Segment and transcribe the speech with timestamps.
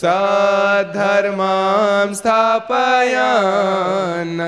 [0.00, 4.40] સધર્મામ સ્થાપયા ન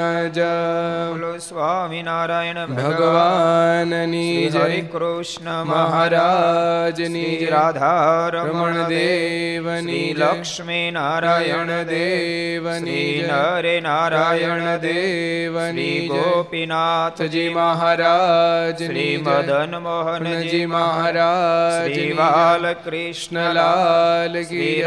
[1.10, 14.78] બોલો સ્વામિનારાયણ ભગવાનની જય કૃષ્ણ મહારાજની રાધારમણ રાધા રમણ દેવની લક્ષ્મી નારાયણ દેવની નરે નારાયણ
[14.78, 24.82] દેવની ગોપીનાથજી મહારાજ શ્રી મદન મોહનજી મહારાજ શ્રી બાલકૃષ્ણલાલ શ્રી કી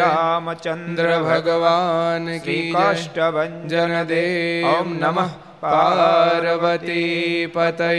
[0.53, 2.71] રામચંદ્ર ચંદ્ર ભગવાન કી.
[2.71, 3.53] કાષ્ટભન
[4.05, 5.29] દેવ ઓમ નમઃ
[5.61, 7.89] પાર્વતી પતય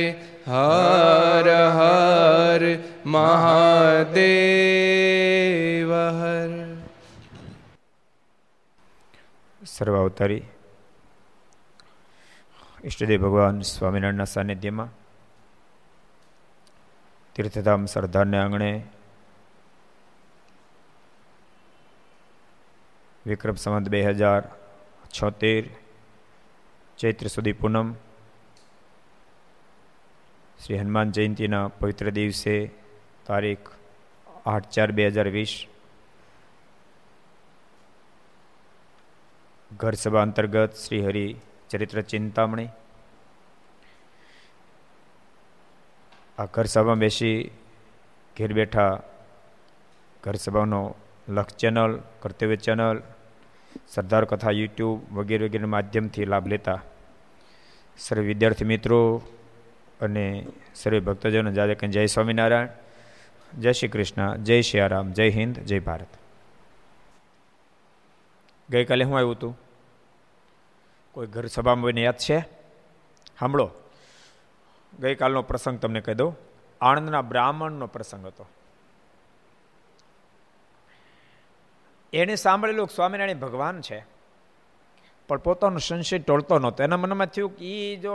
[0.47, 2.63] હર હર
[3.07, 4.21] મહાદેવ
[6.13, 6.53] હર
[9.61, 10.45] સર્વાવતારી
[12.85, 14.91] ઈષ્ટદેવ ભગવાન સ્વામિનારાયણના સાનિધ્યમાં
[17.37, 18.71] તીર્થધામ સરદારને આંગણે
[23.27, 24.43] વિક્રમ સંવત બે હજાર
[25.09, 25.65] છોતેર.
[26.99, 27.93] ચૈત્ર સુધી પૂનમ.
[30.65, 32.71] શ્રી હનુમાન જયંતિના પવિત્ર દિવસે
[33.27, 33.71] તારીખ
[34.47, 35.67] આઠ ચાર બે હજાર વીસ.
[39.77, 41.37] ઘર સભા અંતર્ગત શ્રી હરિ
[41.71, 42.69] ચરિત્ર ચિંતામણી.
[46.39, 47.51] આ ઘર સભામાં બેસી
[48.39, 49.03] ઘેર બેઠા
[50.23, 50.95] ઘર સભાનો
[51.29, 53.03] લક્ષ ચેનલ, કર્તવ્ય ચેનલ
[53.89, 56.83] સરદાર કથા યુટ્યુબ વગેરે વગેરે માધ્યમથી લાભ લેતા.
[57.99, 59.23] સર્વે વિદ્યાર્થી મિત્રો
[60.01, 62.69] અને સર્વે ભક્તજનો જાદે જય સ્વામિનારાયણ.
[63.59, 66.07] જય શ્રી કૃષ્ણ, જય શ્રી આરામ જય હિન્દ, જય ભારત.
[68.71, 69.61] ગઈકાલે હું આવ્યું હતું?
[71.13, 72.41] કોઈ ઘર સભામાં કોઈને યાદ છે?
[73.41, 73.71] સાંભળો.
[75.01, 76.37] ગઈકાલનો પ્રસંગ તમને કહી દઉં.
[76.81, 78.47] આણંદના બ્રાહ્મણનો પ્રસંગ હતો.
[82.15, 83.99] એણે સાંભળેલું સ્વામિનારાયણ ભગવાન છે,
[85.29, 86.81] પણ પોતાનો સંશય ટોળતો નહોતો.
[86.87, 88.15] એના મનમાં થયું કે એ જો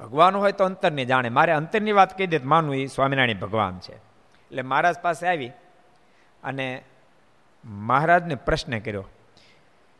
[0.00, 1.28] ભગવાન હોય તો અંતરની જાણે.
[1.38, 3.94] મારે અંતરની વાત કહી દે તો માનવું એ સ્વામિનારાયણ ભગવાન છે.
[4.50, 5.52] એટલે મહારાજ પાસે આવી
[6.42, 6.66] અને
[7.88, 9.06] મહારાજને પ્રશ્ન કર્યો,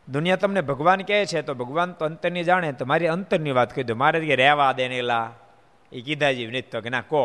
[0.09, 3.87] દુનિયા તમને ભગવાન કહે છે તો ભગવાન તો અંતરની જાણે, તો મારી અંતરની વાત કહી
[3.89, 3.95] દો.
[3.95, 5.27] મહારાજ કે રહેવા દે નેલા
[5.93, 7.25] એ કીધા જેવી નહીં તો કે ના કહો.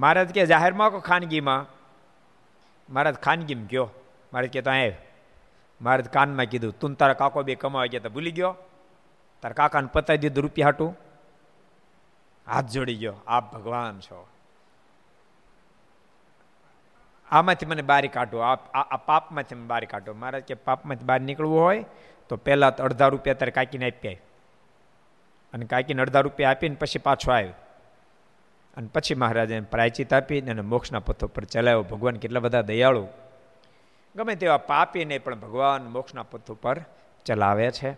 [0.00, 1.62] મહારાજ કે, જાહેરમાં કહો ખાનગીમાં.
[2.90, 3.90] મહારાજ ખાનગીમાં ગયો
[4.32, 4.96] મારે કહેતો આય
[5.80, 8.54] મહારાજ કાનમાં કીધું, તું તારા કાકો બે કમાવા ગયા તો ભૂલી ગયો?
[9.42, 10.96] તારા કાકાને પતાવી દીધું રૂપિયા હાટું?
[12.46, 13.14] હાથ જોડી ગયો.
[13.26, 14.28] આપ ભગવાન છો.
[17.30, 18.38] આમાંથી મને બારી કાઢો.
[18.38, 20.14] આ આ- આ પાપમાંથી મને બારી કાઢો.
[20.14, 21.84] મહારાજ કે પાપમાંથી બહાર નીકળવું હોય
[22.28, 24.12] તો પહેલાં તો અડધા રૂપિયા તારે કાકીને આપ્યા.
[25.52, 27.52] અને કાકીને અડધા રૂપિયા આપીને પછી પાછો આવ્યો.
[28.78, 31.82] અને પછી મહારાજે પ્રાયચિત આપીને અને મોક્ષના પથો પર ચલાવ્યો.
[31.82, 33.06] ભગવાન કેટલા બધા દયાળુ.
[34.16, 36.80] ગમે તેવા પાપીને પણ ભગવાન મોક્ષના પથ ઉપર
[37.26, 37.90] ચલાવે છે.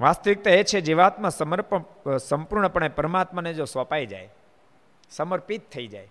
[0.00, 4.28] વાસ્તવિકતા એ છે, જીવાત્મા સમર્પણ સંપૂર્ણપણે પરમાત્માને જો સોંપાઈ જાય,
[5.10, 6.08] સમર્પિત થઈ જાય,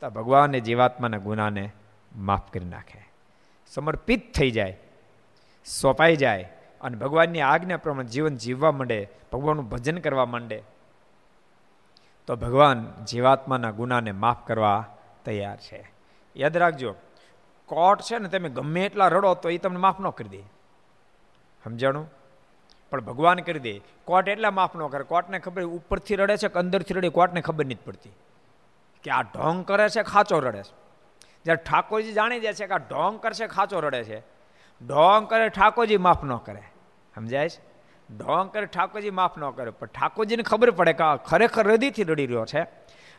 [0.00, 1.70] તો ભગવાન જીવાત્માના ગુનાને
[2.16, 3.02] માફ કરી નાખે.
[3.66, 4.78] સમર્પિત થઈ જાય,
[5.80, 6.48] સોંપાઈ જાય
[6.80, 10.62] અને ભગવાનની આજ્ઞા પ્રમાણે જીવન જીવવા માંડે, ભગવાનનું ભજન કરવા માંડે.
[12.26, 14.84] તો ભગવાન જીવાત્માના ગુનાને માફ કરવા
[15.24, 15.90] તૈયાર છે.
[16.36, 16.94] યાદ રાખજો
[17.66, 20.42] કોર્ટ છે ને તમે ગમે એટલા રડો તો એ તમને માફ ન કરી દે.
[21.64, 22.10] સમજાણું?
[22.90, 25.04] પણ ભગવાન કરી દે કોર્ટ એટલા માફ ન કરે.
[25.04, 28.10] કોર્ટને ખબર ઉપરથી રડે છે કે અંદરથી રડે કોર્ટને ખબર નથી પડતી.
[29.02, 30.80] કે આ ઢોંગ કરે છે ખાચો રડે છે?
[31.44, 34.20] જ્યારે ઠાકોરજી જાણી જાય છે કે આ ઢોંગ કરશે ખાચો રડે છે?
[34.86, 36.62] ઢોંગ કરે, ઠાકોરજી માફ ન કરે.
[37.14, 37.69] સમજાય છે?
[38.18, 42.26] ઢોંગ કરે, ઠાકોરજી માફ ન કરે, પણ ઠાકોરજીને ખબર પડે કે આ ખરેખર હૃદયથી રડી
[42.26, 42.62] રહ્યો છે.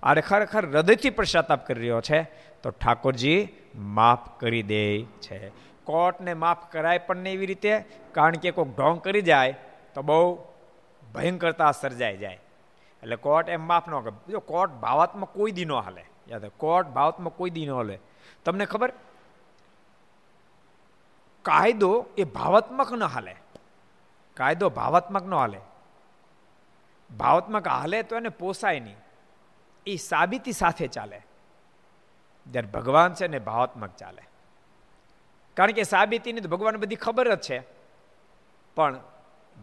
[0.04, 2.24] અને ખરેખર હૃદયથી પશ્ચાતાપ કરી રહ્યો છે.
[2.64, 5.50] તો ઠાકોરજી માફ કરી દે છે.
[5.84, 9.56] કોર્ટને માફ કરાય પણ નહીં એવી રીતે, કારણ કે કોઈક ઢોંગ કરી જાય,
[9.96, 10.46] તો બહુ
[11.14, 12.40] ભયંકરતા સર્જાઈ જાય.
[13.04, 14.32] એટલે કોર્ટ એમ માફ ન કરે.
[14.32, 16.06] જો કોર્ટ ભાવાત્મક કોઈ દી ન હાલે.
[16.28, 18.00] યાદ કોર્ટ ભાવાત્મક કોઈ દી ન હાલે.
[18.46, 18.94] તમને ખબર?
[21.42, 23.36] કાયદો એ ભાવાત્મક ન હાલે.
[24.34, 25.60] કાયદો ભાવાત્મક ન હાલે.
[27.18, 28.96] ભાવાત્મક હાલે તો એને પોસાય નહીં.
[29.88, 31.22] એ સાબિતી સાથે ચાલે.
[32.48, 34.22] જ્યારે ભગવાન છે ને ભાવાત્મક ચાલે.
[35.54, 37.64] કારણ કે સાબિતીની તો ભગવાન બધી ખબર જ છે.
[38.76, 39.00] પણ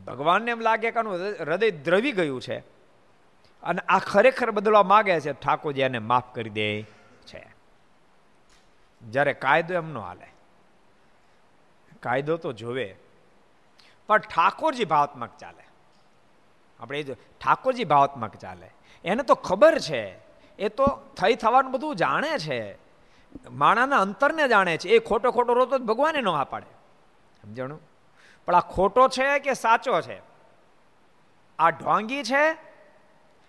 [0.06, 1.00] ભગવાનને એમ લાગે કે
[1.44, 2.58] હૃદય દ્રવી ગયું છે.
[3.62, 6.82] અને આ ખરેખર બદલવા માગે છે, ઠાકોરજી એને માફ કરી દે
[7.26, 7.54] છે.
[9.02, 10.26] જ્યારે કાયદો એમ નો હાલે.
[12.00, 12.96] કાયદો તો જોવે.
[14.08, 15.64] પણ ઠાકોરજી ભાવાત્મક ચાલે.
[16.81, 18.70] આપણે જો, ઠાકોરજી ભાવાત્મક ચાલે.
[19.05, 20.19] એને તો ખબર છે,
[20.58, 22.88] એ તો થઈ થવાનું બધું જાણે છે.
[23.50, 24.88] માણાના અંતરને જાણે છે.
[24.88, 26.66] એ ખોટો ખોટો રોતો ભગવાને ન પાડે
[27.43, 27.81] સમજણું?
[28.46, 30.22] પણ આ ખોટો છે કે સાચો છે?
[31.58, 32.54] આ ઢોંગી છે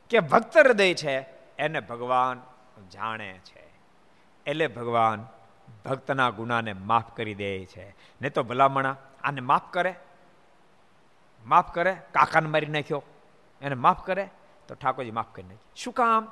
[0.09, 1.19] કે ભક્ત હૃદય છે?
[1.57, 2.41] એને ભગવાન
[2.91, 3.69] જાણે છે.
[4.45, 5.27] એટલે ભગવાન
[5.85, 7.95] ભક્તના ગુનાને માફ કરી દે છે.
[8.21, 9.95] ને તો ભલામણા આને માફ કરે.
[11.45, 13.03] માફ કરે, કાકાને મારી નાખ્યો.
[13.61, 14.29] એને માફ કરે,
[14.67, 15.57] તો ઠાકોરજી માફ કરી નાખી.
[15.75, 16.31] શું કામ?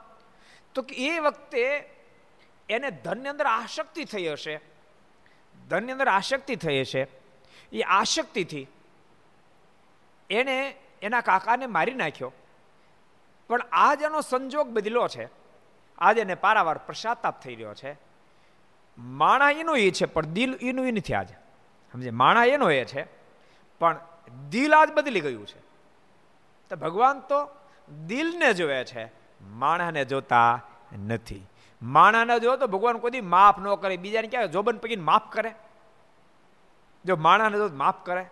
[0.73, 1.89] તો કે એ વખતે
[2.69, 4.59] એને ધનની અંદર આશક્તિ થઈ હશે.
[5.67, 7.07] ધનની અંદર આશક્તિ થઈ હશે.
[7.71, 8.67] એ આશક્તિથી
[10.29, 12.33] એણે એના કાકાને મારી નાખ્યો.
[13.47, 15.29] પણ આજ એનો સંજોગ બદલો છે.
[15.97, 17.97] આજ એને પારાવાર પ્રસાતાપ થઈ રહ્યો છે.
[18.97, 21.35] માણા એનું એ છે, પણ દિલ એનું એ નથી આજે.
[21.91, 23.07] સમજે માણા એનો એ છે,
[23.79, 23.99] પણ
[24.49, 25.59] દિલ આજ બદલી ગયું છે.
[26.69, 27.49] તો ભગવાન તો
[28.07, 30.61] દિલને જોવે છે માણાને જોતા
[31.07, 31.47] નથી.
[31.81, 35.55] માણાને જો તો ભગવાન કોઈ માફ ન કરે, બીજાને ક્યાં જોબન પગીને માફ કરે?
[37.05, 38.25] જો માણાને જો માફ કરે.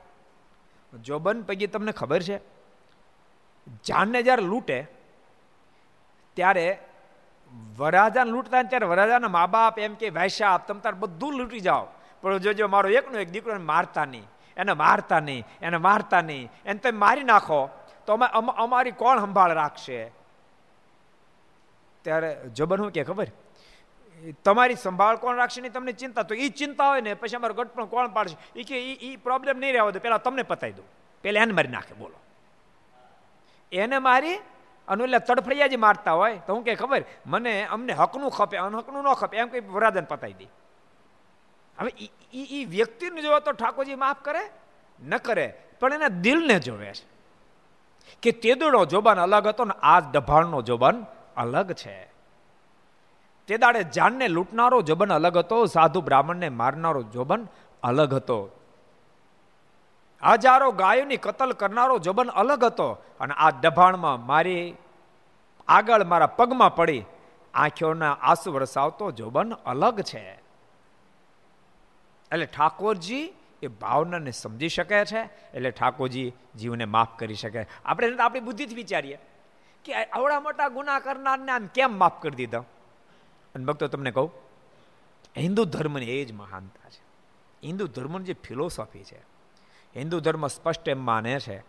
[1.03, 2.37] જોબન પૈકી તમને ખબર છે,
[3.85, 4.87] જાનને જ્યારે લૂંટે,
[6.33, 6.79] ત્યારે
[7.77, 11.87] વરાજાને લૂંટતા ત્યારે વરાજાના મા બાપ એમ કે વૈશ્ય આપ તમે તાર બધું લૂંટી જાઓ.
[12.21, 14.23] પણ જોજો મારો એકનો એક દીકરો મારતા નહીં.
[14.57, 16.51] એને મારતા નહીં, એને મારતા નહીં.
[16.65, 17.69] એને તમે મારી નાખો,
[18.05, 18.25] તો અમે
[18.57, 20.11] અમારી કોણ સંભાળ રાખશે?
[22.03, 23.29] ત્યારે જબર હું કે ખબર?
[24.43, 26.23] તમારી સંભાળ કોણ રાખશે નહીં તમને ચિંતા?
[26.23, 28.37] તો એ ચિંતા હોય ને, પછી અમારું ગટપણ કોણ પાડશે?
[28.55, 30.85] એ કે એ પ્રોબ્લેમ નહીં રહેવા દો પહેલાં તમને પતાવી દઉં.
[31.23, 32.15] પહેલાં એને મારી નાખે, બોલો.
[33.71, 34.39] એને મારી
[34.87, 37.03] અને એટલે તડફડિયા મારતા હોય, તો હું કે ખબર?
[37.25, 40.47] મને અમને હકનું ખપે, અનહકનું ન ખપે, એમ કઈ વરાદન પતાવી દે.
[41.79, 44.49] હવે એ વ્યક્તિને જોવે તો ઠાકોરજી માફ કરે,
[45.03, 47.15] ન કરે, પણ એના દિલને જોવે છે.
[48.21, 51.05] કે તેદુડો જોબાન અલગ હતો ને આ દભાણનો જોબાન
[51.37, 52.05] અલગ છે.
[53.47, 57.47] તે દાડે જાનને લૂંટનારો જોબન અલગ હતો, સાધુ બ્રાહ્મણને મારનારો જોબન
[57.83, 58.51] અલગ હતો.
[60.23, 64.75] હજારો ગાયોની કતલ કરનારો જોબન અલગ હતો અને આ દભાણમાં મારી
[65.67, 67.03] આગળ મારા પગમાં પડી,
[67.53, 70.44] આંખોના આંસુ વરસાવતો જોબન અલગ છે.
[72.31, 75.21] એટલે ઠાકોરજી એ ભાવનાને સમજી શકે છે,
[75.53, 77.65] એટલે ઠાકોરજી જીવને માફ કરી શકે.
[77.85, 79.17] આપણે આપણી બુદ્ધિથી વિચારીએ
[79.85, 82.59] કે આવડા મોટા ગુના કરનારને આમ કેમ માફ કરી દીધા?
[83.55, 84.31] અને ભક્તો, તમને કહું,
[85.37, 87.03] હિન્દુ ધર્મની એ જ મહાનતા છે.
[87.63, 89.19] હિન્દુ ધર્મની જે ફિલોસોફી છે,
[89.95, 91.59] હિન્દુ ધર્મ સ્પષ્ટ એમ માને છે,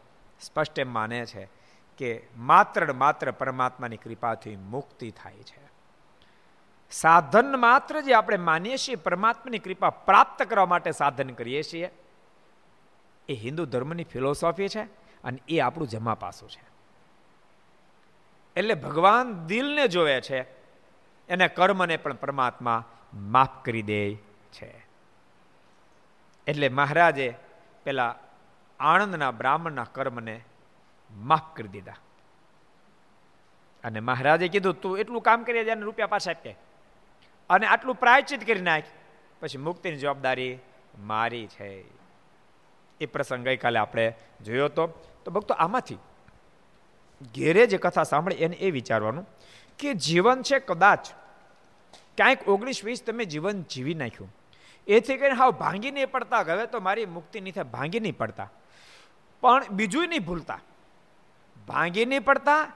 [0.40, 1.48] સ્પષ્ટ એમ માને છે
[1.98, 5.65] કે માત્ર માત્ર પરમાત્માની કૃપાથી મુક્તિ થાય છે.
[6.90, 11.90] સાધન માત્ર જે આપણે માનીએ છીએ, પરમાત્માની કૃપા પ્રાપ્ત કરવા માટે સાધન કરીએ છીએ,
[13.28, 14.82] એ હિન્દુ ધર્મની ફિલોસોફી છે
[15.24, 16.64] અને એ આપણું જમા પાસું છે.
[18.56, 20.40] એટલે ભગવાન દિલને જોવે છે,
[21.28, 24.14] એને કર્મને પણ પરમાત્મા માફ કરી દે
[24.52, 24.86] છે.
[26.46, 27.34] એટલે મહારાજે
[27.84, 28.14] પેલા
[28.80, 30.44] આણંદના બ્રાહ્મણના કર્મને
[31.10, 31.92] માફ કરી દીધા.
[33.84, 36.65] અને મહારાજે કીધું, તું એટલું કામ કરી જાય રૂપિયા પાછા આપે
[37.50, 38.82] અને આટલું પ્રાયચિત કરી નાખ.
[39.40, 40.58] પછી મુક્તિની જવાબદારી
[40.98, 41.84] મારી છે.
[43.00, 44.86] એ પ્રસંગ ગઈકાલે આપણે જોયો તો.
[45.24, 45.98] તો ભક્તો, આમાંથી
[47.34, 49.26] ઘેરે જે કથા સાંભળે, એને એ વિચારવાનું
[49.78, 51.08] કે જીવન છે કદાચ
[52.16, 54.34] ક્યાંક ઓગણીસ વીસ તમે જીવન જીવી નાખ્યું.
[54.86, 58.50] એથી કરીને હાવ ભાંગી નહીં પડતા હવે તો મારી મુક્તિ નહીં ભાંગી નહીં પડતા.
[59.40, 60.60] પણ બીજું નહીં ભૂલતા.
[61.68, 62.72] ભાંગી નહીં પડતા,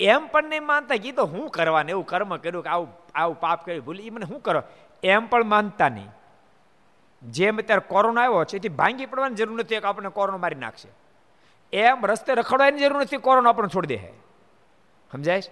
[0.00, 3.66] એમ પણ નહીં માનતા કે તો હું કરવાને એવું કર્મ કર્યું કે આવું આવું પાપ
[3.66, 4.62] કરી ભૂલી એ મને શું કરો?
[5.02, 6.08] એમ પણ માનતા નહીં.
[7.22, 9.80] જેમ અત્યારે કોરોના આવ્યો છે, એથી ભાંગી પડવાની જરૂર નથી.
[9.80, 10.88] કે આપણને કોરોના મારી નાખશે.
[11.72, 13.16] એમ રસ્તે રખડવાની જરૂર નથી.
[13.16, 14.12] કોરોના આપણને છોડી દે
[15.12, 15.42] સમજાય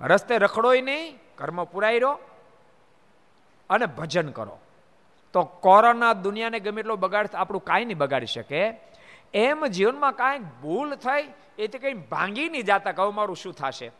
[0.00, 2.18] રસ્તે રખડોય નહીં, કર્મ પુરાઈ રહ્યો
[3.70, 4.58] અને ભજન કરો.
[5.32, 8.80] તો કોરોના દુનિયાને ગમે એટલો બગાડ આપણું કાંઈ નહીં બગાડી શકે.
[9.34, 11.22] એમ જીવનમાં કાંઈક ભૂલ થઈ
[11.66, 13.90] તે કંઈ ભાંગી નહીં જાતા કહું મારું શું થશે?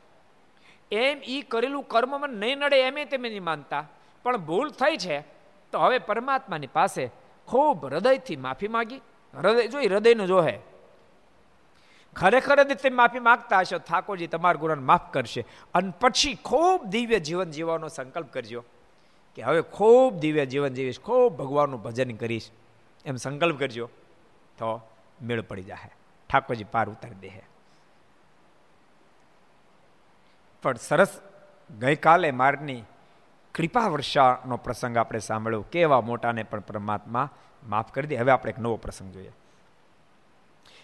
[0.92, 3.84] એમ એ કરેલું કર્મ મને નહીં નડે એમ તમે નહીં માનતા.
[4.22, 5.20] પણ ભૂલ થઈ છે,
[5.72, 7.10] તો હવે પરમાત્માની પાસે
[7.48, 9.00] ખૂબ હૃદયથી માફી માગી.
[9.34, 10.58] હૃદય જોઈ, હૃદયનું જોહે.
[12.16, 15.44] ખરેખર તમે માફી માગતા હશો, ઠાકોરજી તમારા ગુરુને માફ કરશે.
[15.74, 18.64] અને પછી ખૂબ દિવ્ય જીવન જીવવાનો સંકલ્પ કરજો
[19.36, 22.50] કે હવે ખૂબ દિવ્ય જીવન જીવીશ, ખૂબ ભગવાનનું ભજન કરીશ.
[23.04, 23.90] એમ સંકલ્પ કરજો,
[24.58, 24.80] તો
[25.22, 25.90] મેળ પડી જાય
[26.30, 27.57] ઠાકોરજી પાર ઉતારી દે
[30.62, 31.08] પણ સરસ
[31.78, 32.82] ગઈકાલે મારની
[33.54, 35.64] કૃપા વર્ષાનો પ્રસંગ આપણે સાંભળ્યો.
[35.72, 37.30] કેવા મોટાને પણ પરમાત્મા
[37.68, 38.16] માફ કરી દે.
[38.16, 39.32] હવે આપણે એક નવો પ્રસંગ જોઈએ.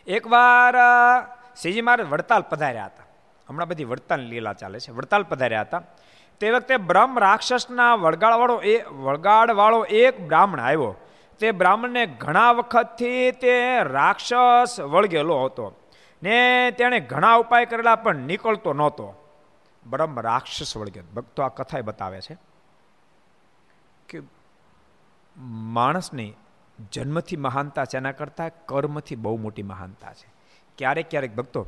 [0.06, 0.74] એકવાર
[1.62, 3.04] શ્રીજી મહારાજ વડતાલ પધાર્યા હતા.
[3.48, 4.92] હમણાં બધી વડતાલ લીલા ચાલે છે.
[4.92, 5.82] વડતાલ પધાર્યા હતા.
[6.40, 10.96] તે વખતે બ્રહ્મ રાક્ષસના વળગાડવાળો એ વળગાડવાળો એક બ્રાહ્મણ આવ્યો.
[11.38, 15.74] તે બ્રાહ્મણને ઘણા વખતથી તે રાક્ષસ વળગેલો હતો.
[16.22, 19.23] ને તેણે ઘણા ઉપાય કરેલા પણ નીકળતો નહોતો.
[19.86, 22.36] બ્રહ્મ રાક્ષસ વળગ્યો ભક્તો આ કથા બતાવે છે
[24.08, 24.20] કે
[25.36, 26.34] માણસની
[26.92, 28.50] જન્મથી મહાનતા છે એના કરતાં?
[28.66, 30.32] કર્મથી બહુ મોટી મહાનતા છે.
[30.78, 31.66] ક્યારેક ક્યારેક ભક્તો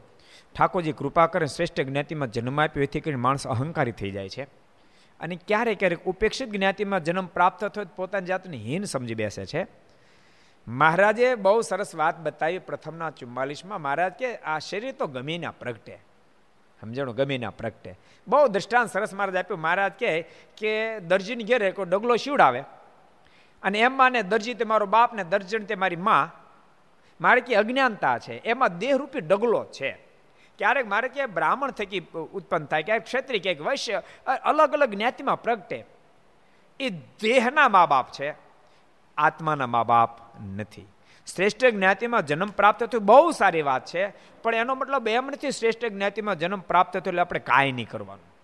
[0.55, 4.43] ઠાકોરજી કૃપા કરે શ્રેષ્ઠ જ્ઞાતિમાં જન્મ આપ્યો, એથી કરીને માણસ અહંકારી થઈ જાય છે.
[5.21, 9.67] અને ક્યારેક ક્યારેક ઉપેક્ષિત જ્ઞાતિમાં જન્મ પ્રાપ્ત થયો પોતાની જાતને હીન સમજી બેસે છે.
[10.69, 13.83] મહારાજે બહુ સરસ વાત બતાવી પ્રથમના ચુમ્માલીસમાં.
[13.83, 15.99] મહારાજ કે, આ શરીર તો ગમે ના પ્રગટે.
[16.81, 17.15] સમજણું?
[17.15, 17.99] ગમે ના પ્રગટે.
[18.29, 19.61] બહુ દ્રષ્ટાંત સરસ મહારાજ આપ્યું.
[19.61, 20.23] મહારાજ કહે
[20.57, 22.65] કે દરજીની ઘેરે કોઈ ડગલો શીવડાવે
[23.63, 26.47] અને એમ માને દરજી તે મારો બાપ ને દર્જન તે મારી માં.
[27.21, 28.39] મારે કે અજ્ઞાનતા છે.
[28.39, 29.91] એમાં દેહરૂપી ડગલો છે.
[30.59, 32.01] ક્યારેક મારે કે બ્રાહ્મણ થકી
[32.33, 32.83] ઉત્પન્ન થાય.
[32.83, 34.03] ક્યારેક ક્ષત્રિય ક્યાંક વૈશ્ય.
[34.45, 35.85] અલગ અલગ જ્ઞાતિમાં પ્રગટે.
[36.81, 38.35] એ દેહના મા બાપ છે.
[39.17, 40.19] આત્માના મા બાપ
[40.57, 40.87] નથી.
[41.35, 43.05] શ્રેષ્ઠ જ્ઞાતિમાં જન્મ પ્રાપ્ત થયું.
[43.05, 44.13] બહુ સારી વાત છે.
[44.43, 48.37] પણ એનો મતલબ એમ નથી શ્રેષ્ઠ જ્ઞાતિમાં જન્મ પ્રાપ્ત થયો એટલે આપણે કાંઈ નહીં કરવાનું.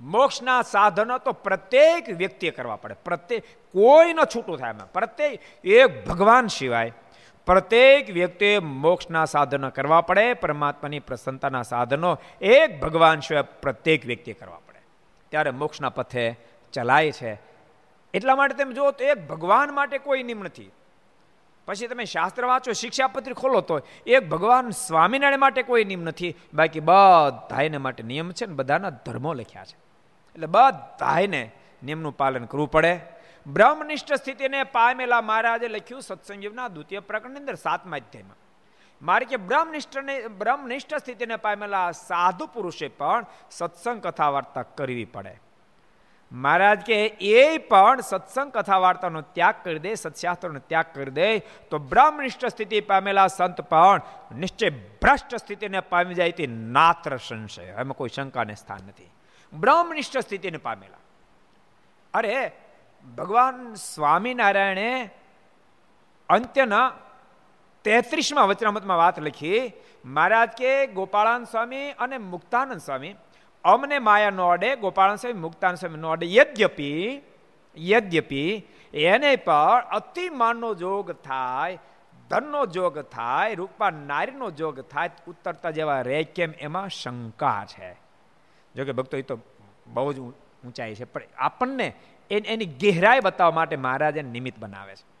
[0.00, 2.94] મોક્ષના સાધનો તો પ્રત્યેક વ્યક્તિએ કરવા પડે.
[3.04, 3.42] પ્રત્યેક
[3.72, 4.92] કોઈ ન છૂટું થાય એમાં.
[4.92, 6.92] પ્રત્યેક એક ભગવાન સિવાય
[7.46, 10.34] પ્રત્યેક વ્યક્તિએ મોક્ષના સાધનો કરવા પડે.
[10.34, 14.78] પરમાત્માની પ્રસન્નતાના સાધનો એક ભગવાન સિવાય પ્રત્યેક વ્યક્તિએ કરવા પડે.
[15.28, 16.36] ત્યારે મોક્ષના પથે
[16.72, 17.40] ચલાય છે.
[18.14, 20.70] એટલા માટે તમે જુઓ તો એક ભગવાન માટે કોઈ નિમ નથી.
[21.66, 26.34] પછી તમે શાસ્ત્ર વાંચો, શિક્ષાપત્રી ખોલો તો એક ભગવાન સ્વામિનારાયણ માટે કોઈ નિયમ નથી.
[26.54, 29.76] બાકી બધા એને માટે નિયમ છે ને, બધાના ધર્મો લખ્યા છે.
[30.34, 33.00] એટલે બધાને નિયમનું પાલન કરવું પડે.
[33.46, 38.36] બ્રહ્મનિષ્ઠ સ્થિતિને પામેલા મહારાજે લખ્યું સત્સંગીવના દ્વિતીય પ્રકરણની અંદર સાતમા અધ્યાયમાં.
[39.02, 45.40] મારે કે બ્રહ્મનિષ્ઠને, બ્રહ્મનિષ્ઠ સ્થિતિને પામેલા સાધુ પુરુષે પણ સત્સંગ કથા વાર્તા કરવી પડે.
[46.32, 51.38] મહારાજ કે, એ પણ સત્સંગ કથા વાર્તાનો ત્યાગ કરી દે, સત્શાસ્ત્રનો ત્યાગ કરી દે.
[51.38, 54.00] તો બ્રહ્મનિષ્ઠ સ્થિતિ પામેલા સંત પણ
[54.36, 59.10] નિશ્ચય ભ્રષ્ટ સ્થિતિને પામી જાય તે નાત્ર સંશય એમાં કોઈ શંકાને સ્થાન નથી.
[59.52, 60.96] બ્રહ્મનિષ્ઠ સ્થિતિને પામેલા.
[62.14, 62.52] અરે,
[63.16, 65.10] ભગવાન સ્વામિનારાયણે
[66.28, 66.92] અંત્યના
[67.84, 69.72] તેત્રીસમાં વચનામતમાં વાત લખી,
[70.04, 73.14] મહારાજ કે ગોપાળાન સ્વામી અને મુક્તાનંદ સ્વામી
[73.66, 76.34] અમને માયા નોડે ગોપાલ સ્વામી, મુક્તાન સ્વામી નોડે.
[76.34, 77.22] યદ્યપી
[77.76, 81.78] યદ્યપી, એને પણ અતિમાનનો જોગ થાય,
[82.30, 87.92] ધનનો જોગ થાય, રૂપા નારીનો જોગ થાય, ઉતરતા જેવા રહે કેમ એમાં શંકા છે.
[88.74, 89.38] જોકે ભક્તો, એ તો
[89.86, 91.04] બહુ જ ઊંચાઈ છે.
[91.04, 91.92] પણ આપણને
[92.30, 95.15] એની ગહેરાઈ બતાવવા માટે મહારાજ નિમિત્ત બનાવે છે.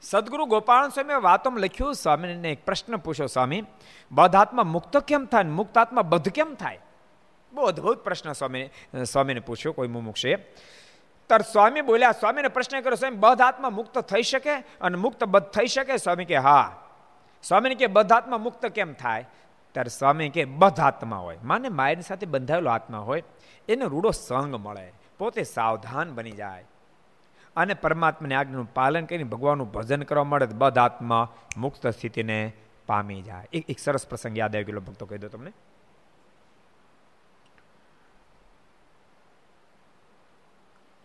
[0.00, 3.64] સદગુરુ ગોપાલ સ્વામી વાતોમાં લખ્યું, સ્વામીને એક પ્રશ્ન પૂછ્યો સ્વામી.
[4.12, 6.80] બધાત્મા મુક્ત કેમ થાય મુક્ત આત્મા બધ કેમ થાય?
[7.52, 8.70] બહુ અદભુત પ્રશ્ન સ્વામી,
[9.12, 10.36] સ્વામીને પૂછ્યો, કોઈ મુમુક્ષે.
[11.28, 15.42] તર સ્વામી બોલ્યા, સ્વામીને પ્રશ્ન કર્યો, સ્વામી બધ આત્મા મુક્ત થઈ શકે અને મુક્ત બધ
[15.42, 15.96] થઈ શકે?
[15.96, 16.82] સ્વામી કે, હા.
[17.42, 19.28] સ્વામીને કે બધ આત્મા મુક્ત કેમ થાય?
[19.72, 21.38] ત્યારે સ્વામી કે બધ આત્મા હોય.
[21.44, 23.22] માને માયની સાથે બંધાયેલો આત્મા હોય,
[23.68, 26.64] એને રૂડો સંગ મળે, પોતે સાવધાન બની જાય.
[27.58, 31.24] અને પરમાત્માની આજ્ઞાનું પાલન કરીને ભગવાનનું ભજન કરવા મળે બધ આત્મા
[31.56, 32.38] મુક્ત સ્થિતિને
[32.86, 33.48] પામી જાય.
[33.52, 35.52] એક એક સરસ પ્રસંગ યાદ આવી ગયેલો ભક્તો કહી દો તમને.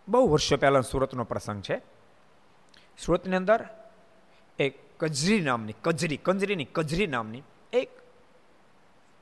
[0.08, 1.76] બહુ વર્ષો પહેલા સુરતનો પ્રસંગ છે.
[2.98, 3.60] સુરતની અંદર
[4.58, 7.42] એક કજરી નામની કજરી કંજરીની કજરી નામની
[7.72, 7.90] એક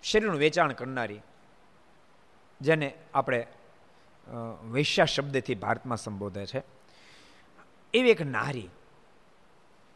[0.03, 1.23] શરીરનું વેચાણ કરનારી,
[2.61, 3.41] જેને આપણે
[4.75, 6.61] વૈશ્યા શબ્દથી ભારતમાં સંબોધે છે.
[7.95, 8.69] એવી એક નારી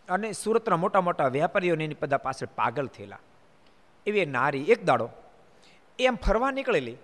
[0.08, 3.18] અને સુરતના મોટા મોટા વેપારીઓને એની બધા પાછળ પાગલ થયેલા.
[4.06, 5.10] એવી નારી, એક દાડો,
[5.98, 6.96] એમ ફરવા નીકળેલી.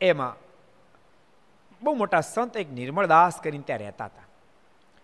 [0.00, 0.36] એમાં
[1.82, 4.22] બહુ મોટા સંત એક નિર્મળદાસ કરીને ત્યાં રહેતા હતા.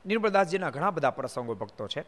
[0.06, 2.04] નિર્મળદાસજીના ઘણા બધા પ્રસંગો ભક્તો છે.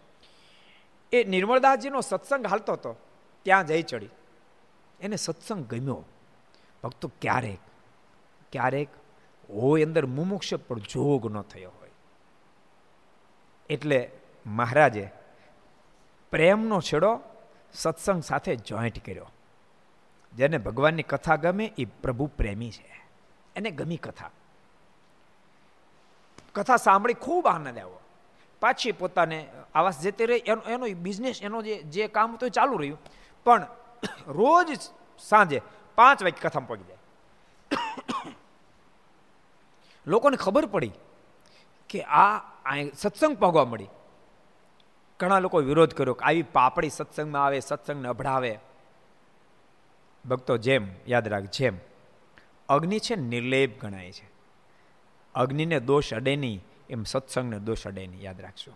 [1.13, 2.97] એ નિર્મળદાસજીનો સત્સંગ હાલતો હતો,
[3.43, 4.09] ત્યાં જઈ ચડી.
[5.01, 6.05] એને સત્સંગ ગમ્યો.
[6.83, 7.59] ભક્તો ક્યારેક
[8.53, 8.89] ક્યારેક
[9.51, 11.73] હોય અંદર મુમુક્ષ પણ જોગ ન થયો.
[13.71, 14.11] એટલે
[14.47, 15.11] મહારાજે
[16.31, 17.21] પ્રેમનો છેડો
[17.73, 19.31] સત્સંગ સાથે જોઈન્ટ કર્યો.
[20.35, 23.07] જેને ભગવાનની કથા ગમે એ પ્રભુ પ્રેમી છે.
[23.57, 24.31] એને ગમી કથા.
[26.55, 28.01] કથા સાંભળી ખૂબ આનંદ આવ્યો.
[28.61, 30.43] પાછી પોતાને આવાસ જતી રહી.
[30.47, 32.99] એનો એનો બિઝનેસ એનો જે જે કામ હતું ચાલુ રહ્યું.
[33.45, 33.67] પણ
[34.27, 34.79] રોજ
[35.19, 35.63] સાંજે
[35.95, 36.99] પાંચ વાગે કથામાં પહોંચી જાય.
[40.07, 40.93] લોકોને ખબર પડી
[41.89, 42.39] કે આ
[42.97, 43.87] સત્સંગ પગવા મળી.
[45.21, 48.59] ઘણા લોકો વિરોધ કર્યો કે આવી પાપડી સત્સંગમાં આવે, સત્સંગને અભડાવે.
[50.29, 51.79] ભક્તો જેમ, યાદ રાખ જેમ.
[52.69, 54.31] અગ્નિ છે નિર્લેપ ગણાય છે.
[55.35, 58.73] અગ્નિને દોષ અડે નહીં, એમ સત્સંગને દોષ અડે નહીં, યાદ રાખજો.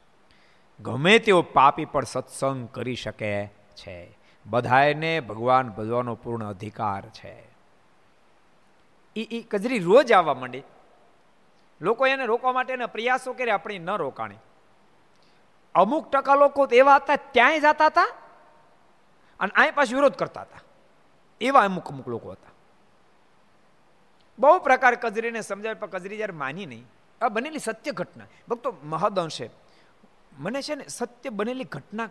[0.80, 4.18] ગમે તેવો પાપી પણ સત્સંગ કરી શકે છે.
[4.46, 7.52] બધાને ભગવાન ભજવાનો પૂર્ણ અધિકાર છે.
[9.16, 10.62] એ એ કજરી રોજ આવવા માંડી.
[11.83, 14.41] લોકો એને રોકવા માટેના પ્રયાસો કરે આપણી ન રોકાણી.
[15.75, 18.09] અમુક ટકા લોકો એવા હતા, ત્યાંય જતા હતા
[19.41, 20.62] અને અહીં પાછું વિરોધ કરતા હતા.
[21.41, 22.53] એવા અમુક અમુક લોકો હતા.
[24.39, 26.87] બહુ પ્રકાર કજરીને સમજાવે, પણ કજરી જ્યારે માની નહીં.
[27.21, 28.25] આ બનેલી સત્ય ઘટના.
[28.49, 29.51] ભક્તો, મહદઅંશે
[30.39, 32.07] મને છે ને સત્ય બનેલી ઘટના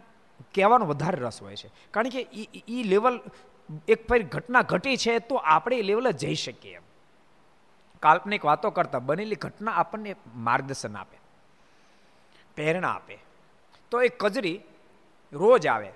[0.55, 1.69] કહેવાનો વધારે રસ હોય છે.
[1.91, 2.21] કારણ કે
[2.67, 3.21] એ લેવલ
[3.87, 6.90] એક ફરી ઘટના ઘટી છે, તો આપણે એ લેવલે જઈ શકીએ એમ.
[8.01, 10.15] કાલ્પનિક વાતો કરતા બનેલી ઘટના આપણને
[10.47, 11.17] માર્ગદર્શન આપે,
[12.55, 13.17] પ્રેરણા આપે.
[13.91, 14.57] તો એ કજરી
[15.33, 15.91] રોજ આવે.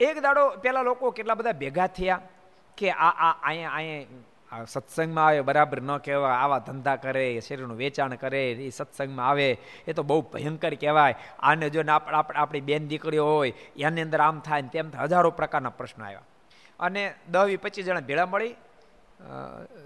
[0.00, 2.20] એક દાડો પેલા લોકો કેટલા બધા ભેગા થયા
[2.78, 8.14] કે આ આ, અહીંયા અહીંયા સત્સંગમાં આવે, બરાબર ન કહેવાય, આવા ધંધા કરે શરીરનું વેચાણ
[8.16, 9.48] કરે, એ સત્સંગમાં આવે,
[9.86, 11.14] એ તો બહુ ભયંકર કહેવાય.
[11.40, 16.04] આને જો આપણી બેન દીકરીઓ હોય, એની અંદર આમ થાય ને તેમ હજારો પ્રકારના પ્રશ્નો
[16.04, 16.26] આવ્યા.
[16.80, 18.56] અને દસ પચીસ જણા ભેળા મળી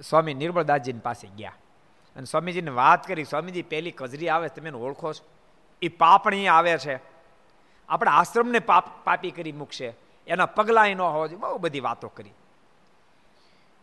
[0.09, 1.53] સ્વામી નિર્મળદાસજીની પાસે ગયા.
[2.16, 5.29] અને સ્વામીજીને વાત કરી, સ્વામીજી પહેલી કજરી આવે તમે ઓળખો છો?
[5.83, 7.01] એ પાપણી આવે છે.
[7.88, 9.94] આપણા આશ્રમને પાપ, પાપી કરી મૂકશે.
[10.27, 11.40] એના પગલાં ન હોવા જોઈએ.
[11.40, 12.31] બહુ બધી વાતો કરી.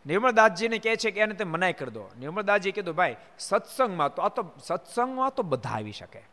[0.05, 2.09] નિર્મળદાસજીને કહે છે કે એને તે મનાઈ કરી દો.
[2.19, 6.30] નિર્મળદાસજી કીધું, ભાઈ, સત્સંગમાં તો, આ તો સત્સંગમાં તો બધા આવી શકે.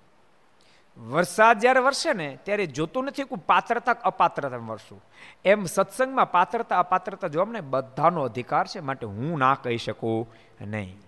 [0.98, 5.04] વરસાદ જ્યારે વરસે ને, ત્યારે જોતું નથી કોઈ પાત્રતા અપાત્રતા વરસું.
[5.44, 10.98] એમ સત્સંગમાં પાત્રતા, અપાત્રતા જોવા ને બધાનો અધિકાર છે, માટે હું ના કહી શકું નહીં.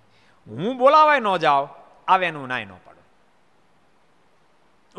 [0.47, 1.69] હું બોલાવાય ન જાઉં,
[2.09, 3.01] આવે એનું નાય ન પડે.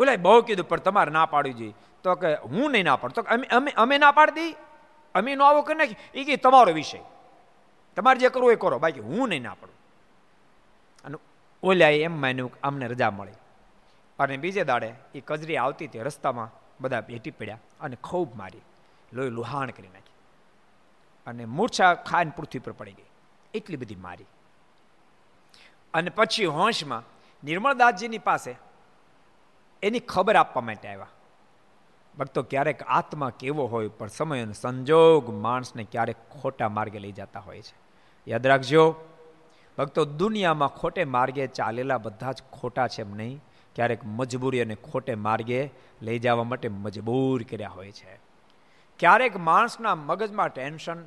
[0.01, 1.73] ઓલા બહુ કીધું, પણ તમારે ના પાડવી જોઈએ.
[2.03, 4.55] તો કે, હું નહીં ના પાડતો અમે અમે અમે ના પાડી દઈ
[5.15, 5.95] અમે નો આવો કરી નાખી?
[6.13, 6.99] એ કે, તમારો વિષય.
[7.95, 8.79] તમારે જે કરવું એ કરો.
[8.79, 9.75] બાકી હું નહીં ના પાડું.
[11.05, 11.17] અને
[11.63, 13.31] ઓલા એમ માન્યું અમને રજા મળી.
[14.19, 18.61] અને બીજે દાડે એ કજરી આવતી હતી રસ્તામાં બધા ભેટી પડ્યા અને ખૂબ મારી.
[19.13, 20.13] લોહી લુહાણ કરી નાખી.
[21.27, 23.03] અને મૂર્છા ખાન પૃથ્વી પર પડી ગઈ.
[23.53, 24.25] એટલી બધી મારી.
[25.93, 27.03] અને પછી હોંશમાં
[27.43, 28.55] નિર્મળદાસજીની પાસે
[29.83, 31.07] એની ખબર આપવા માટે આવ્યા.
[32.17, 37.39] ભક્તો, ક્યારેક આત્મા કેવો હોય પણ સમય અને સંજોગ માણસને ક્યારેક ખોટા માર્ગે લઈ જતા
[37.39, 37.75] હોય છે.
[38.27, 38.95] યાદ રાખજો,
[39.77, 43.43] ભક્તો, દુનિયામાં ખોટે માર્ગે ચાલેલા બધા જ ખોટા છે એમ નહીં.
[43.75, 45.69] ક્યારેક મજબૂરી અને ખોટે માર્ગે
[46.01, 48.19] લઈ જવા માટે મજબૂર કર્યા હોય છે.
[48.99, 50.97] ક્યારેક માણસના મગજમાં ટેન્શન,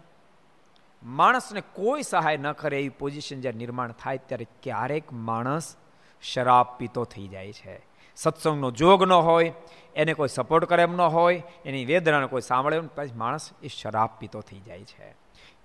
[1.03, 5.77] માણસને કોઈ સહાય ન કરે એવી પોઝિશન જ્યારે નિર્માણ થાય ત્યારે ક્યારેક માણસ
[6.23, 7.81] શરાબ પીતો થઈ જાય છે.
[8.17, 9.53] સત્સંગનો જોગ ન હોય,
[9.95, 14.09] એને કોઈ સપોર્ટ કરે એમ ન હોય, એની વેદનાને કોઈ સાંભળે પછી માણસ એ શરાબ
[14.19, 15.15] પીતો થઈ જાય છે.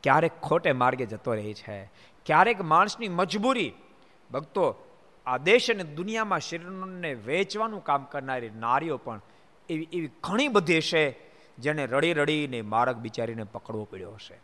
[0.04, 1.86] ક્યારેક ખોટે માર્ગે જતો રહે છે.
[2.26, 3.74] ક્યારેક માણસની મજબૂરી,
[4.32, 4.76] ભક્તો
[5.30, 9.22] આ દેશ અને દુનિયામાં શરીરને વેચવાનું કામ કરનારી નારીઓ પણ
[9.70, 11.04] એવી એવી ઘણી બધી હશે
[11.60, 14.38] જેને રડી રડીને માર્ગ બિચારીને પકડવો પડ્યો હશે.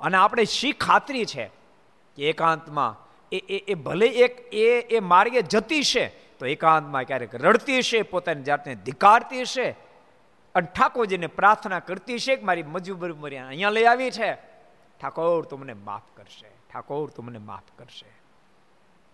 [0.00, 1.46] અને આપણે શી ખાતરી છે
[2.16, 2.92] કે એકાંતમાં
[3.32, 6.04] એ એ ભલે એક, એ એ માર્ગે જતી છે
[6.38, 9.68] તો એકાંતમાં ક્યારેક રડતી હશે, પોતાની જાતને ધિકારતી હશે.
[10.54, 14.32] અને ઠાકોરજીને પ્રાર્થના કરતી છે કે મારી મજબૂરી મરી અહીંયા લઈ આવી છે.
[15.00, 18.10] ઠાકોર તું મને માફ કરશે, ઠાકોર તું મને માફ કરશે.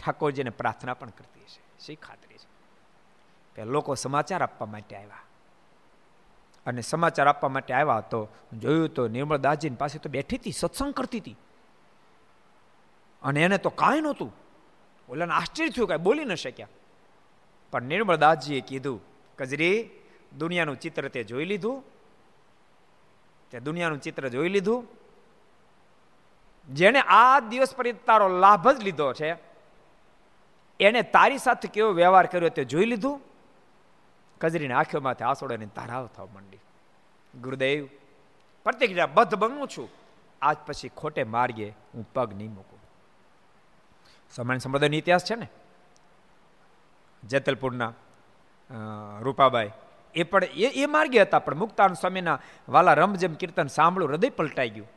[0.00, 1.84] ઠાકોરજીને પ્રાર્થના પણ કરતી હશે.
[1.84, 2.48] શી ખાતરી છે?
[3.54, 5.22] કે લોકો સમાચાર આપવા માટે આવ્યા.
[6.66, 11.20] અને સમાચાર આપવા માટે આવ્યા તો જોયું તો નિર્મળદાસજી પાસે તો બેઠી હતી, સત્સંગ કરતી
[11.20, 11.37] હતી.
[13.22, 14.34] અને એને તો કાંઈ નહોતું.
[15.08, 16.68] ઓલાને આશ્ચર્ય થયું કાંઈ બોલી ન શક્યા.
[17.70, 19.00] પણ નિર્મળદાસજીએ કીધું
[19.38, 19.90] કજરી
[20.38, 21.84] દુનિયાનું ચિત્ર તે જોઈ લીધું.
[23.50, 24.87] તે દુનિયાનું ચિત્ર જોઈ લીધું.
[26.74, 29.47] જેને આ દિવસ પર તારો લાભ જ લીધો છે
[30.80, 33.20] એને તારી સાથે કેવો વ્યવહાર કર્યો તે જોઈ લીધું?
[34.40, 36.58] કજરીને આંખોમાંથી આસોડાની ધારાવ થવા માંડી.
[37.40, 37.88] ગુરુદેવ
[38.64, 39.88] પ્રતિક્રિયા બધ બનું છું.
[40.42, 42.78] આજ પછી ખોટે માર્ગે હું પગ નહીં મૂકું.
[44.30, 45.48] સમાન સંપ્રદાયનો ઇતિહાસ છે ને?
[47.24, 47.92] જેતલપુરના
[49.20, 49.70] રૂપાબાઈ.
[50.14, 52.38] એ પણ એ એ માર્ગે હતા, પણ મુક્તાન સ્વામીના
[52.68, 54.88] વાલા રમજમ કીર્તન સાંભળું, હૃદય પલટાઈ ગયું.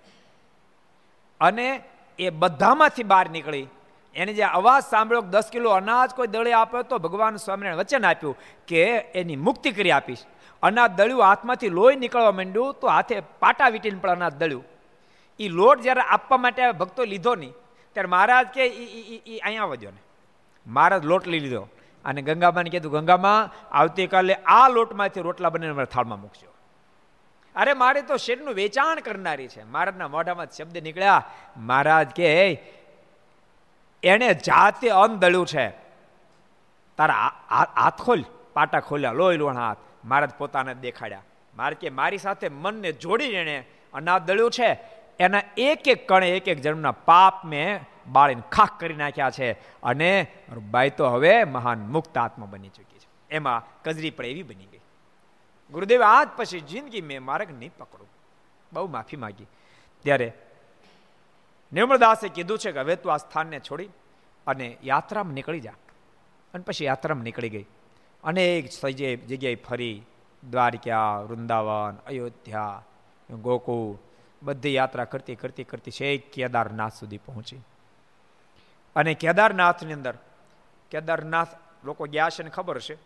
[1.39, 1.83] અને
[2.19, 3.67] એ બધામાંથી બહાર નીકળી
[4.15, 8.37] એને જે અવાજ સાંભળ્યો દસ કિલો અનાજ કોઈ દળે આપ્યો તો ભગવાન સ્વામિનારાયણ વચન આપ્યું
[8.67, 10.17] કે એની મુક્તિ કરી આપીશ.
[10.63, 14.63] અનાજ દળ્યું, હાથમાંથી લોહી નીકળવા માંડ્યું, તો હાથે પાટા વીટીને પણ અનાજ દળ્યું.
[15.39, 17.53] એ લોટ જ્યારે આપવા માટે ભક્તો લીધો નહીં.
[17.93, 18.69] ત્યારે મહારાજ કે
[19.37, 19.97] અહીંયા આવજો ને.
[20.67, 21.67] મહારાજ લોટ લઈ લીધો.
[22.05, 26.47] અને ગંગામાને કીધું, ગંગામાં આવતીકાલે આ લોટમાંથી રોટલા બનીને મારા થાળમાં મૂકજો.
[27.55, 29.63] અરે, મારે તો શેરનું વેચાણ કરનારી છે.
[29.63, 31.23] મહારાજના મોઢામાં શબ્દ નીકળ્યા.
[31.57, 32.53] મહારાજ કે
[34.03, 35.69] એણે જાતે અન્ન દળ્યું છે.
[36.97, 37.15] તારા
[37.49, 41.21] હાથ ખોલ, પાટા ખોલ્યા, લોહી લોણ હાથ મહારાજ પોતાને દેખાડ્યા.
[41.55, 44.79] મારે કે મારી સાથે મનને જોડીને એણે અનાજ દળ્યું છે.
[45.19, 49.51] એના એક એક કણે, એક એક જન્મના પાપ મેં બાળીને ખાખ કરી નાખ્યા છે.
[49.83, 50.27] અને
[50.71, 53.33] બાઈ તો હવે મહાન મુક્ત આત્મા બની ચૂકી છે.
[53.35, 54.79] એમાં કજરી પણ એવી બની ગઈ.
[55.71, 58.09] ગુરુદેવ, આજ પછી જિંદગી મેં માર્ગ નહીં પકડું.
[58.73, 59.47] બહુ માફી માગી.
[59.99, 60.33] ત્યારે
[61.73, 63.89] નિર્મળદાસે કીધું છે કે હવે તું આ સ્થાનને છોડી
[64.47, 65.71] અને યાત્રામાં નીકળી જા.
[66.53, 67.65] અને પછી યાત્રામાં નીકળી ગઈ.
[68.23, 68.69] અનેક
[69.27, 70.01] જગ્યાએ ફરી
[70.49, 72.83] દ્વારકા, વૃંદાવન, અયોધ્યા,
[73.29, 73.97] ગોકુળ
[74.43, 77.57] બધી યાત્રા કરતી કરતી કરતી છેક કેદારનાથ સુધી પહોંચી.
[78.95, 80.17] અને કેદારનાથની અંદર,
[80.91, 81.47] કેદારનાથ
[81.83, 82.97] લોકો ગયા છે ને ખબર છે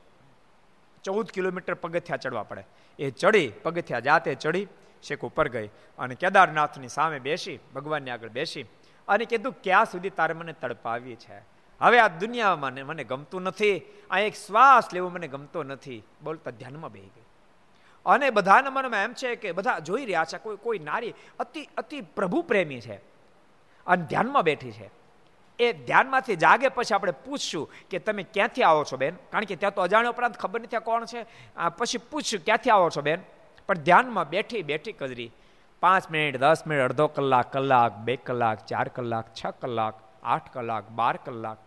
[1.03, 2.63] ચૌદ કિલોમીટર પગથિયા ચડવા પડે.
[2.99, 4.67] એ ચડી, પગથિયા જાતે ચડી
[5.07, 5.67] શેખ ઉપર ગઈ.
[5.97, 8.63] અને કેદારનાથની સામે બેસી, ભગવાનની આગળ બેસી
[9.07, 11.37] અને કીધું, ક્યાં સુધી તારે મને તડપાવી છે?
[11.81, 13.81] હવે આ દુનિયામાં મને ગમતું નથી.
[14.11, 16.03] આ એક શ્વાસ લેવો મને ગમતો નથી.
[16.23, 17.25] બોલતા ધ્યાનમાં બેહી ગઈ.
[18.05, 22.01] અને બધાના મનમાં એમ છે કે બધા જોઈ રહ્યા છે, કોઈ કોઈ નારી અતિ અતિ
[22.01, 22.95] પ્રભુ પ્રેમી છે
[23.87, 24.89] અને ધ્યાનમાં બેઠી છે.
[25.59, 29.15] એ ધ્યાનમાંથી જાગે પછી આપણે પૂછશું કે તમે ક્યાંથી આવો છો બેન?
[29.31, 31.25] કારણ કે ત્યાં તો અજાણ્યો ઉપરાંત ખબર નથી કોણ છે.
[31.77, 33.19] પછી પૂછશું, ક્યાંથી આવો છો બેન?
[33.67, 35.31] પણ ધ્યાનમાં બેઠી બેઠી કજરી.
[35.79, 40.89] પાંચ મિનિટ, દસ મિનિટ, અડધો કલાક કલાક, બે કલાક, ચાર કલાક, છ કલાક, આઠ કલાક,
[40.89, 41.57] બાર કલાક.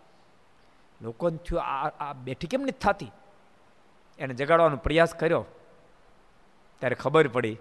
[1.02, 3.11] લોકોને થયું આ બેઠી કેમ નથી થતી?
[4.18, 5.44] એને જગાડવાનો પ્રયાસ કર્યો.
[6.78, 7.56] ત્યારે ખબર પડી.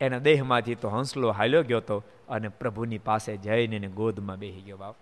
[0.00, 4.96] એના દેહમાંથી તો હંસલો હાલ્યો ગયો હતો અને પ્રભુની પાસે જઈને ગોદમાં બેસી ગયો બાપ.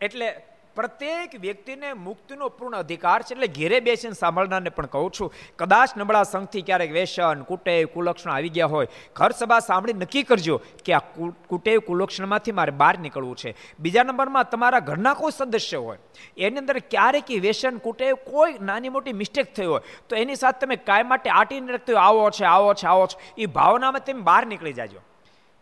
[0.00, 5.96] એટલે પ્રત્યેક વ્યક્તિને મુક્તિનો પૂર્ણ અધિકાર છે એટલે ઘેરે બેસીને સાંભળનારને પણ કહું છું, કદાચ
[5.96, 10.92] નબળા સંઘથી ક્યારેક વેસન, કુટેવ, કુલક્ષણ આવી ગયા હોય, ઘર સભા સાંભળી નક્કી કરજો કે
[10.92, 11.02] આ
[11.48, 13.54] કુટેવ, કુલક્ષણમાંથી મારે બહાર નીકળવું છે.
[13.80, 15.98] બીજા નંબરમાં તમારા ઘરના કોઈ સદસ્ય હોય,
[16.38, 20.76] એની અંદર ક્યારેક વેસન, કુટેવ કોઈ નાની મોટી મિસ્ટેક થઈ હોય, તો એની સાથે તમે
[20.76, 23.18] કાંઈ માટે આટીને રાખતો આવો છે આવો છે આવો છે.
[23.38, 25.00] એ ભાવનામાં તમે બહાર નીકળી જાજો.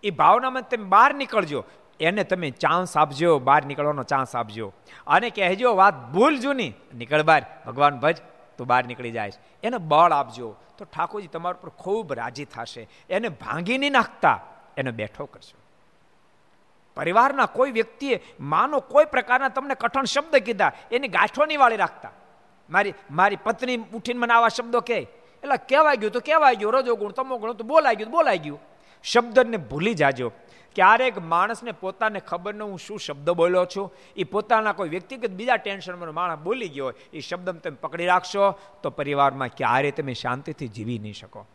[0.04, 1.64] એ ભાવનામાં તમે બહાર નીકળજો.
[2.00, 4.72] એને તમે ચાન્સ આપજો, બહાર નીકળવાનો ચાન્સ આપજો.
[5.06, 8.16] અને કહેજો વાત ભૂલ જૂની, નીકળ બહાર, ભગવાન ભજ,
[8.58, 9.32] તું બહાર નીકળી જાય
[9.62, 10.56] એને બળ આપજો.
[10.78, 12.88] તો ઠાકોરજી તમારા પર ખૂબ રાજી થશે.
[13.10, 14.40] એને ભાંગી નહીં નાખતા,
[14.76, 15.56] એને બેઠો કરશો
[16.96, 22.10] પરિવારના કોઈ વ્યક્તિએ, માનો કોઈ પ્રકારના તમને કઠણ શબ્દ કીધા, એની ગાંઠો નહીં વાળી રાખતા.
[22.70, 24.98] મારી મારી પત્ની ઉઠીને મને આવા શબ્દો કહે.
[25.42, 26.72] એટલે કહેવાય ગયું તો કહેવાય ગયું.
[26.72, 28.60] રજો ગુણ તમો ગુણ તો બોલાઈ ગયું બોલાઈ ગયું.
[29.04, 30.32] શબ્દને ભૂલી જાજો.
[30.78, 33.92] ક્યારેક માણસને પોતાને ખબર ન હું શું શબ્દ બોલ્યો છું?
[34.16, 38.90] એ પોતાના કોઈ વ્યક્તિગત બીજા ટેન્શનમાં માણસ બોલી ગયો એ શબ્દ તમે પકડી રાખશો તો
[38.90, 41.46] પરિવારમાં ક્યારે તમે શાંતિથી જીવી નહીં શકો.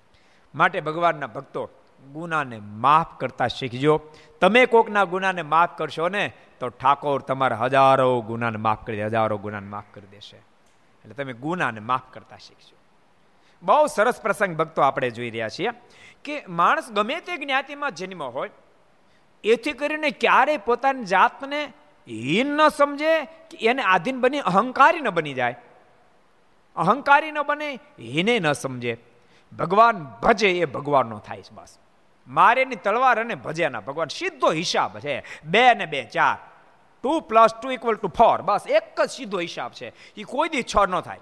[0.56, 1.70] માટે ભગવાનના ભક્તો,
[2.14, 4.02] ગુનાને માફ કરતા શીખજો.
[4.42, 9.38] તમે કોકના ગુનાને માફ કરશો ને, તો ઠાકોર તમારા હજારો ગુનાને માફ કરી દે, હજારો
[9.38, 10.38] ગુનાને માફ કરી દેશે.
[10.38, 12.78] એટલે તમે ગુનાને માફ કરતા શીખજો.
[13.64, 15.70] બહુ સરસ પ્રસંગ ભક્તો આપણે જોઈ રહ્યા છીએ
[16.24, 18.50] કે માણસ ગમે તે જ્ઞાતિમાં જન્મ હોય
[19.44, 21.74] એથી કરીને ક્યારેય પોતાની જાતને
[22.08, 25.56] હીન ન સમજે કે એને આધીન બની, અહંકારી ન બની જાય.
[26.76, 28.98] અહંકારી ન બને, હીને ન સમજે.
[29.58, 31.80] ભગવાન ભજે એ ભગવાનનો થાય છે બસ.
[32.28, 35.24] મારેની તલવાર અને ભજેના ભગવાન સીધો હિસાબ છે.
[35.46, 36.38] બે ને બે, ચાર.
[37.04, 38.42] Two plus two equal to four.
[38.42, 40.14] બસ, એક જ સીધો હિસાબ છે.
[40.16, 41.20] એ કોઈ દી છ ન થાય.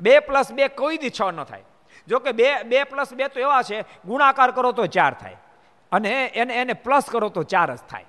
[0.00, 1.64] બે પ્લસ બે કોઈ દી છ ન થાય.
[2.08, 5.36] જો કે બે બે પ્લસ બે તો એવા છે, ગુણાકાર કરો તો ચાર થાય.
[5.92, 8.04] અને એને એને પ્લસ કરો તો ચાર જ થાય.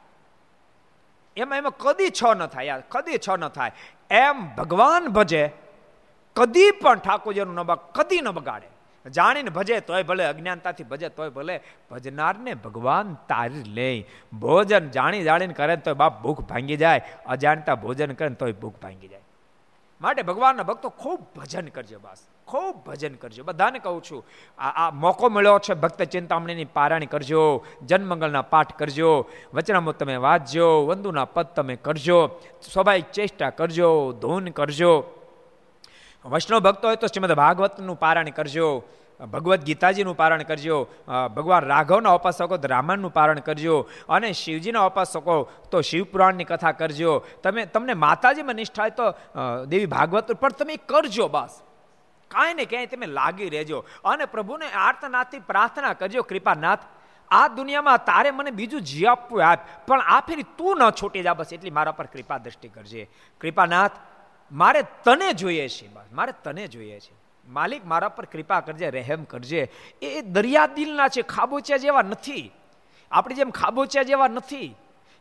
[1.37, 3.71] એમાં એમાં કદી છ ન થાય, યાર, કદી છ ન થાય.
[4.09, 5.43] એમ ભગવાન ભજે,
[6.35, 8.67] કદી પણ ઠાકોરજીનું ન કદી ન બગાડે.
[9.05, 15.53] જાણીને ભજે તોય ભલે, અજ્ઞાનતાથી ભજે તોય ભલે, ભજનારને ભગવાન તારી લે ભોજન જાણી જાણીને
[15.53, 19.21] કરે તોય બાપ ભૂખ ભાંગી જાય, અજાણતા ભોજન કરે તોય ભૂખ ભાંગી જાય.
[20.03, 22.21] માટે ભગવાનના ભક્તો ખૂબ ભજન કરજો બસ.
[22.47, 23.43] ખૂબ ભજન કરજો.
[23.43, 24.25] બધાને કહું છું,
[24.57, 30.85] આ આ મોકો મળ્યો છે, ભક્ત ચિંતામણીની પારાયણ કરજો, જન્મંગલના પાઠ કરજો, વચનામૃત તમે વાંચજો,
[30.85, 32.19] વંદુના પદ તમે કરજો,
[32.73, 34.93] સ્વાભાવિક ચેષ્ટા કરજો, ધૂન કરજો.
[36.25, 38.83] વૈષ્ણવ ભક્તો હોય તો શ્રીમદ ભાગવતનું પારાયણ કરજો.
[39.19, 40.87] ભગવદ્ ગીતાજીનું પારણ કરજો.
[41.07, 43.89] ભગવાન રાઘવના ઉપાસકો તો રામાયણનું પારણ કરજો.
[44.09, 47.23] અને શિવજીના ઉપાસકો તો શિવપુરાણની કથા કરજો.
[47.43, 49.13] તમે, તમને માતાજીમાં નિષ્ઠા હોય તો
[49.65, 51.61] દેવી ભાગવત, પણ તમે કરજો બસ.
[52.31, 53.85] કાંઈ ને ક્યાંય તમે લાગી રહેજો.
[54.05, 56.83] અને પ્રભુને આર્તનાથથી પ્રાર્થના કરજો, કૃપાનાથ,
[57.31, 61.33] આ દુનિયામાં તારે મને બીજું જી આપવું આપ, પણ આ ફેરી તું ન છૂટી જા
[61.33, 63.09] બસ, એટલી મારા પર કૃપા દ્રષ્ટિ કરજે.
[63.41, 63.91] કૃપાનાથ,
[64.51, 67.22] મારે તને જોઈએ છે બસ, મારે તને જોઈએ છે.
[67.47, 69.71] માલિક મારા પર કૃપા કરજે, રહેમ કરજે.
[70.01, 72.51] એ દરિયા દિલના છે, ખાબોચિયા જેવા નથી.
[73.11, 74.75] આપણી જેમ ખાબોચિયા જેવા નથી.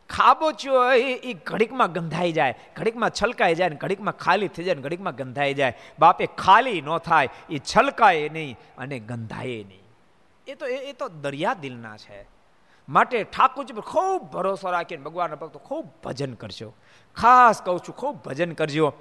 [0.09, 5.15] ખાબોચ્યો એ ઘડીકમાં ગંધાઈ જાય, ઘડીકમાં છલકાઈ જાય ને ઘડીકમાં ખાલી થઈ જાય ને ઘડીકમાં
[5.15, 5.77] ગંધાઈ જાય.
[5.99, 9.83] બાપે ખાલી ન થાય, એ છલકાય નહીં અને ગંધાય નહીં.
[10.47, 12.27] એ તો એ તો દરિયા દિલના છે.
[12.89, 16.73] માટે ઠાકોરજી પર ખૂબ ભરોસો રાખીને ભગવાનના ભક્તો ખૂબ ભજન કરજો.
[17.15, 18.93] ખાસ કહું છું, ખૂબ ભજન કરજો.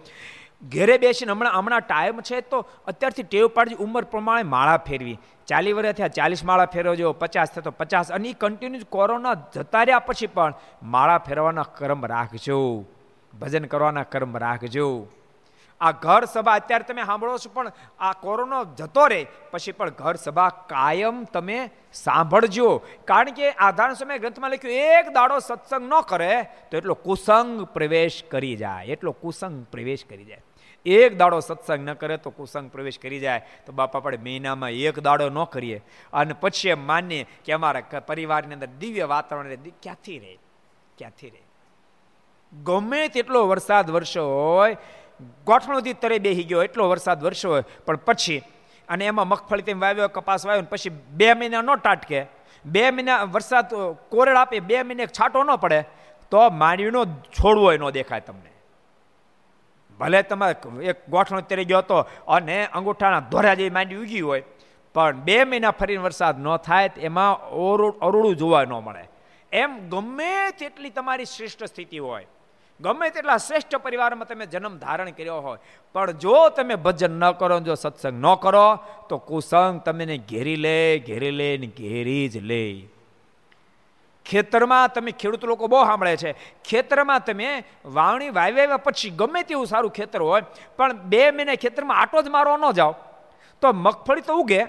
[0.63, 5.19] ઘેરે બેસીને હમણાં હમણાં ટાઈમ છે તો અત્યારથી ટેવ પાડજી, ઉંમર પ્રમાણે માળા ફેરવી.
[5.47, 8.13] ચાલી વર્ષ થયા, ચાલીસ માળા ફેરવજો પચાસ થયા તો પચાસ.
[8.13, 12.85] અને એ કન્ટિન્યુ કોરોના જતા રહ્યા પછી પણ માળા ફેરવાના કર્મ રાખજો.
[13.41, 15.07] ભજન કરવાના કર્મ રાખજો.
[15.81, 20.15] આ ઘર સભા અત્યારે તમે સાંભળો છો પણ આ કોરોનો જતો રહે, પછી પણ ઘર
[20.15, 22.83] સભા કાયમ તમે સાંભળજો.
[23.05, 28.23] કારણ કે આધાર સમય ગ્રંથમાં લખ્યું, એક દાડો સત્સંગ ન કરે તો એટલો કુસંગ પ્રવેશ
[28.31, 28.87] કરી જાય.
[28.87, 30.41] એટલો કુસંગ પ્રવેશ કરી જાય.
[30.87, 33.43] એક દાડો સત્સંગ ન કરે તો કુસંગ પ્રવેશ કરી જાય.
[33.67, 35.83] તો બાપા આપણે મહિનામાં એક દાડો ન કરીએ.
[36.13, 40.39] અને પછી એમ માનીએ કે અમારા પરિવારની અંદર દિવ્ય વાતાવરણ ક્યાંથી રહે?
[40.99, 41.43] ક્યાંથી રહે?
[42.65, 44.77] ગમે તેટલો વરસાદ વરસો હોય,
[45.47, 48.43] ગોઠણોથી તરે બેહી ગયો એટલો વરસાદ વરસ્યો હોય, પણ પછી,
[48.89, 52.27] અને એમાં મગફળી તેમ વાવ્યો, કપાસ વાવ્યો પછી બે મહિના ન ટાટકે.
[52.65, 53.67] બે મહિના વરસાદ
[54.09, 55.85] કોરડ આપે, બે મહિને છાંટો ન પડે,
[56.31, 58.52] તો માનવીનો છોડવો ન દેખાય તમને.
[60.01, 60.57] ભલે તમારે
[60.91, 61.99] એક ગોઠણ ઉતરી ગયો હતો
[62.37, 64.45] અને અંગૂઠાના ધોરા જેવી માંડી ઉગી હોય,
[64.95, 67.33] પણ બે મહિના ફરીને વરસાદ ન થાય એમાં
[68.07, 69.05] અરુડું જોવા ન મળે.
[69.53, 72.27] એમ ગમે તેટલી તમારી શ્રેષ્ઠ સ્થિતિ હોય,
[72.81, 75.61] ગમે તેટલા શ્રેષ્ઠ પરિવારમાં તમે જન્મ ધારણ કર્યો હોય,
[75.95, 78.69] પણ જો તમે ભજન ન કરો જો સત્સંગ ન કરો,
[79.09, 80.79] તો કુસંગ તમને ઘેરી લે
[81.09, 82.65] ઘેરી લે ને ઘેરી જ લે.
[84.27, 86.35] ખેતરમાં તમે ખેડૂત લોકો બહુ સાંભળે છે.
[86.65, 90.43] ખેતરમાં તમે વાવણી વાવ્યા પછી ગમે તેવું સારું ખેતર હોય,
[90.77, 92.95] પણ બે મહિને ખેતરમાં આટો જ મારવા ન જાઓ.
[93.61, 94.67] તો મગફળી તો ઉગે,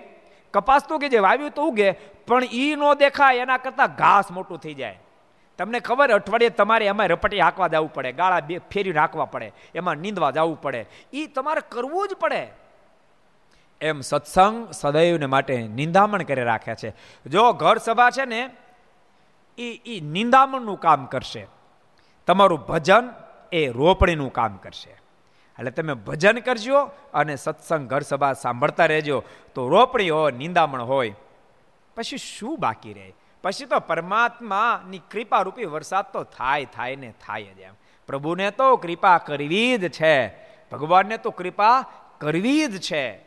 [0.54, 1.92] કપાસ તો કે જે વાવ્યું તો ઉગે,
[2.28, 4.98] પણ એ ન દેખાય, એના કરતાં ઘાસ મોટું થઈ જાય.
[5.58, 9.98] તમને ખબર, અઠવાડિયે તમારે એમાં રપટી હાંકવા જવું પડે, ગાળા બે ફેરી રાખવા પડે, એમાં
[9.98, 10.86] નીંદવા જવું પડે.
[11.14, 12.48] એ તમારે કરવું જ પડે.
[13.82, 16.94] એમ સત્સંગ સદૈવને માટે નિંદામણ કરી રાખ્યા છે.
[17.26, 18.50] જો ઘર સભા છે ને
[19.58, 21.48] એ એ નિંદામણનું કામ કરશે.
[22.28, 23.10] તમારું ભજન
[23.52, 24.90] એ રોપણીનું કામ કરશે.
[25.60, 29.24] એટલે તમે ભજન કરજો અને સત્સંગ ઘર સભા સાંભળતા રહેજો.
[29.56, 31.16] તો રોપણી હોય, નિંદામણ હોય.
[31.96, 33.14] પછી શું બાકી રહે?
[33.44, 37.74] પછી તો પરમાત્માની કૃપા રૂપી વરસાદ તો થાય થાય ને થાય જ એમ.
[38.08, 40.28] પ્રભુને તો કૃપા કરવી જ છે.
[40.72, 41.86] ભગવાનને તો કૃપા
[42.20, 43.26] કરવી જ છે.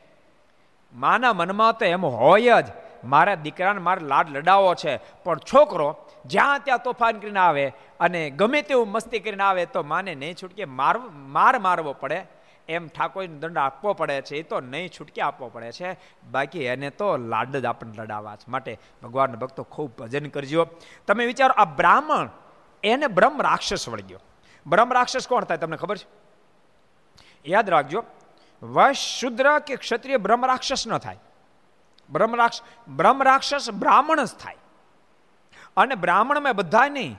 [0.95, 2.65] માના મનમાં તો એમ હોય જ.
[3.05, 4.97] મારા દીકરાને મારે લાડ લડાવો છે.
[4.97, 10.15] પણ છોકરો જ્યાં ત્યાં તોફાન કરીને આવે અને ગમે તેવું મસ્તી કરીને આવે તો માને
[10.15, 12.27] નહીં છૂટકે માર માર મારવો પડે.
[12.69, 15.97] એમ ઠાકોરને દંડ આપવો પડે છે, એ તો નહીં છૂટકે આપવો પડે છે.
[16.31, 18.45] બાકી એને તો લાડ જ આપણને લડાવવા છે.
[18.49, 20.69] માટે ભગવાનના ભક્તો ખૂબ ભજન કરજો.
[21.07, 22.29] તમે વિચારો, આ બ્રાહ્મણ,
[22.85, 24.19] એને બ્રહ્મ રાક્ષસ વળગ્યો
[24.67, 26.07] બ્રહ્મ રાક્ષસ કોણ થાય તમને ખબર છે?
[27.47, 28.05] યાદ રાખજો,
[28.63, 31.19] વશ શુદ્ર કે ક્ષત્રિય બ્રહ્મ રાક્ષસ ન થાય.
[32.11, 34.57] બ્રહ્મ રાક્ષસ બ્રહ્મ રાક્ષસ બ્રાહ્મણ જ થાય.
[35.77, 37.19] અને બ્રાહ્મણમાં બધા નહીં.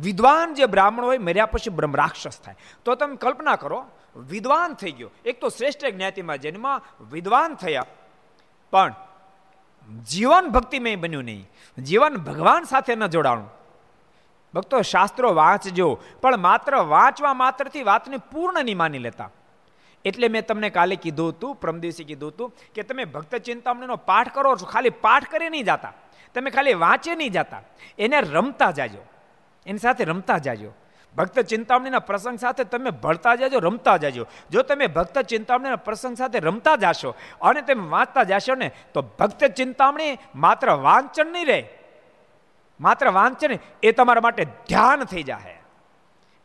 [0.00, 2.54] વિદ્વાન જે બ્રાહ્મણ હોય મર્યા પછી બ્રહ્મ રાક્ષસ થાય.
[2.84, 5.10] તો તમે કલ્પના કરો, વિદ્વાન થઈ ગયો.
[5.24, 6.66] એક તો શ્રેષ્ઠ જ્ઞાતિમાં જન્મ,
[7.10, 7.86] વિદ્વાન થયા.
[8.70, 8.94] પણ
[10.08, 11.50] જીવન ભક્તિમય બન્યું નહીં.
[11.78, 13.50] જીવન ભગવાન સાથે ન જોડાણું.
[14.54, 19.30] ભક્તો શાસ્ત્રો વાંચજો, પણ માત્ર વાંચવા માત્રથી વાતને પૂર્ણ નહીં માની લેતા.
[20.04, 24.34] એટલે મેં તમને કાલે કીધું હતું પ્રમ દિવસે કીધું હતું કે તમે ભક્ત ચિંતામણીનો પાઠ
[24.34, 25.92] કરો છો, ખાલી પાઠ કરી નહીં જતા.
[26.34, 27.62] તમે ખાલી વાંચે નહીં જતા.
[27.98, 29.02] એને રમતા જાજો.
[29.66, 30.70] એની સાથે રમતા જાજો.
[31.16, 34.26] ભક્ત ચિંતામણીના પ્રસંગ સાથે તમે ભળતા જાજો, રમતા જાજો.
[34.50, 39.44] જો તમે ભક્ત ચિંતામણીના પ્રસંગ સાથે રમતા જાશો અને તમે વાંચતા જાશો ને, તો ભક્ત
[39.44, 41.68] ચિંતામણી માત્ર વાંચન નહીં રહે
[42.80, 43.50] માત્ર વાંચન
[43.82, 45.58] એ તમારા માટે ધ્યાન થઈ જાય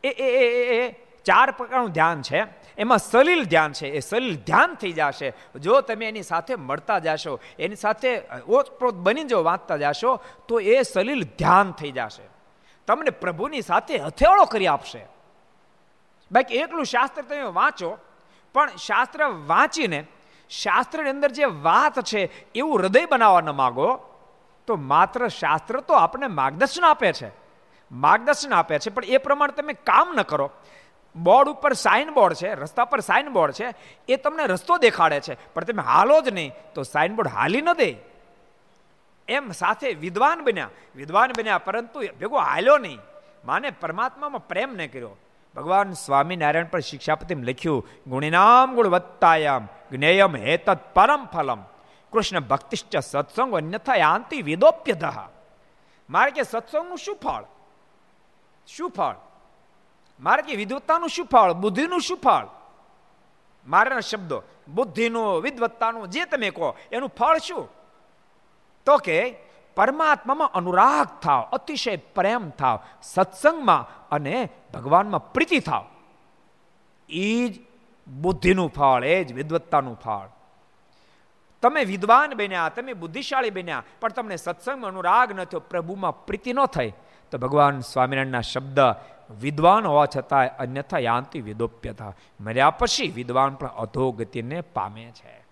[0.03, 0.91] એ એ,
[1.25, 2.43] ચાર પ્રકારનું ધ્યાન છે.
[2.77, 3.87] એમાં સલીલ ધ્યાન છે.
[3.87, 5.33] એ સલીલ ધ્યાન થઈ જશે.
[5.55, 10.81] જો તમે એની સાથે મળતા જશો, એની સાથે ઓતપ્રોત બની જો વાંચતા જશો, તો એ
[10.81, 12.23] સલીલ ધ્યાન થઈ જશે.
[12.87, 15.05] તમને પ્રભુની સાથે હથેળો કરી આપશે.
[16.31, 17.97] બાકી એકલું શાસ્ત્ર તમે વાંચો,
[18.53, 20.07] પણ શાસ્ત્ર વાંચીને,
[20.49, 23.99] શાસ્ત્રની અંદર જે વાત છે, એવું હૃદય બનાવવા ન માગો,
[24.67, 27.31] તો માત્ર શાસ્ત્ર તો આપણને માર્ગદર્શન આપે છે.
[27.91, 30.51] માર્ગદર્શન આપે છે, પણ એ પ્રમાણે તમે કામ ન કરો.
[31.15, 33.73] બોર્ડ ઉપર સાઇન બોર્ડ છે, રસ્તા પર સાઇન બોર્ડ છે,
[34.09, 35.53] એ તમને રસ્તો દેખાડે છે.
[35.53, 37.95] પણ તમે હાલો જ નહીં, તો સાઇન બોર્ડ હાલી ન દે.
[39.27, 40.69] એમ સાથે વિદ્વાન બન્યા.
[40.95, 42.99] વિદ્વાન બન્યા, પરંતુ ભેગો હાલ્યો નહીં.
[43.45, 45.17] માને પરમાત્મામાં પ્રેમ ન કર્યો.
[45.55, 51.61] ભગવાન સ્વામિનારાયણ પર શિક્ષાપતિમ લખ્યું, ગુણિનામ ગુણવત્તાયમ, જ્ઞેયમ હેતત પરમ ફલમ.
[52.13, 55.05] કૃષ્ણ ભક્તિશ્ચ સત્સંગ અન્યથા યાંતિ વિદોપ્યતઃ
[56.09, 57.43] મારે કે સત્સંગનું શું ફળ?
[58.67, 59.15] શું ફળ?
[60.19, 61.53] મારે કે વિદવત્તાનું શું ફળ?
[61.53, 62.47] બુદ્ધિનું શું ફળ?
[63.67, 67.69] મારા શબ્દો, બુદ્ધિનું, વિદવત્તાનું, જે તમે કહો, એનું ફળ શું?
[68.85, 69.35] તો કે
[69.75, 75.85] પરમાત્મામાં અનુરાગ થાવ, અતિશય પ્રેમ થાવ, સત્સંગમાં અને ભગવાનમાં પ્રીતિ થાવ.
[77.09, 77.59] એ જ
[78.07, 80.27] બુદ્ધિનું ફળ, એ જ વિદવત્તાનું ફળ.
[81.61, 86.65] તમે વિદ્વાન બન્યા, તમે બુદ્ધિશાળી બન્યા, પણ તમને સત્સંગમાં અનુરાગ ન થયો, પ્રભુમાં પ્રીતિ ન
[86.65, 86.93] થઈ.
[87.31, 88.79] તો ભગવાન સ્વામિનારાયણના શબ્દ
[89.29, 95.45] વિદ્વાન હોવા છતાં અન્યથા યાંતિ વિદોપ્યતા મર્યા પછી વિદ્વાન પણ અધોગતિને પામે છે.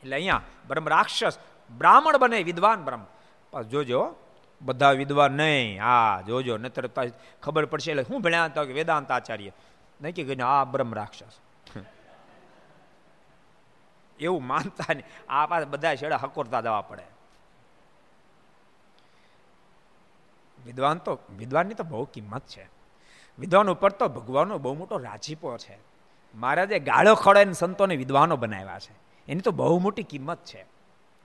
[0.00, 1.38] એટલે અહીંયા બ્રહ્મ રાક્ષસ
[1.78, 3.62] બ્રાહ્મણ બને, વિદ્વાન બ્રહ્મ.
[3.62, 4.14] જોજો,
[4.62, 5.82] બધા વિદ્વાન નહીં.
[5.82, 7.10] હા, જોજો, નતર
[7.42, 7.90] ખબર પડશે.
[7.90, 9.52] એટલે હું ભણ્યા હતા કે વેદાંત આચાર્ય.
[10.00, 11.38] નહીં કે આ બ્રહ્મ રાક્ષસ.
[14.20, 15.32] એવું માનતા નહીં.
[15.32, 17.02] આ પાસે બધા છેડા હકોરતા દેવા પડે.
[20.66, 22.79] વિદ્વાન તો, વિદ્વાનની તો બહુ કિંમત છે.
[23.38, 25.78] વિદ્વાન ઉપર તો ભગવાનનો બહુ મોટો રાજીપો છે.
[26.34, 28.94] મહારાજે ગાળો ખોડાઈને સંતોને વિદ્વાનો બનાવ્યા છે.
[29.28, 30.66] એની તો બહુ મોટી કિંમત છે.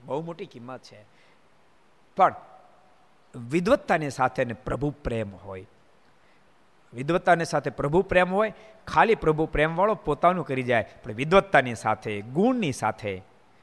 [0.05, 1.05] બહુ મોટી કિંમત છે.
[2.17, 2.35] પણ
[3.49, 5.65] વિદવત્તાની સાથે પ્રભુ પ્રેમ હોય.
[6.93, 8.53] વિદવત્તાની સાથે પ્રભુ પ્રેમ હોય,
[8.87, 13.21] ખાલી પ્રભુ પ્રેમવાળો પોતાનું કરી જાય, પણ વિદવત્તાની સાથે, ગુણની સાથે,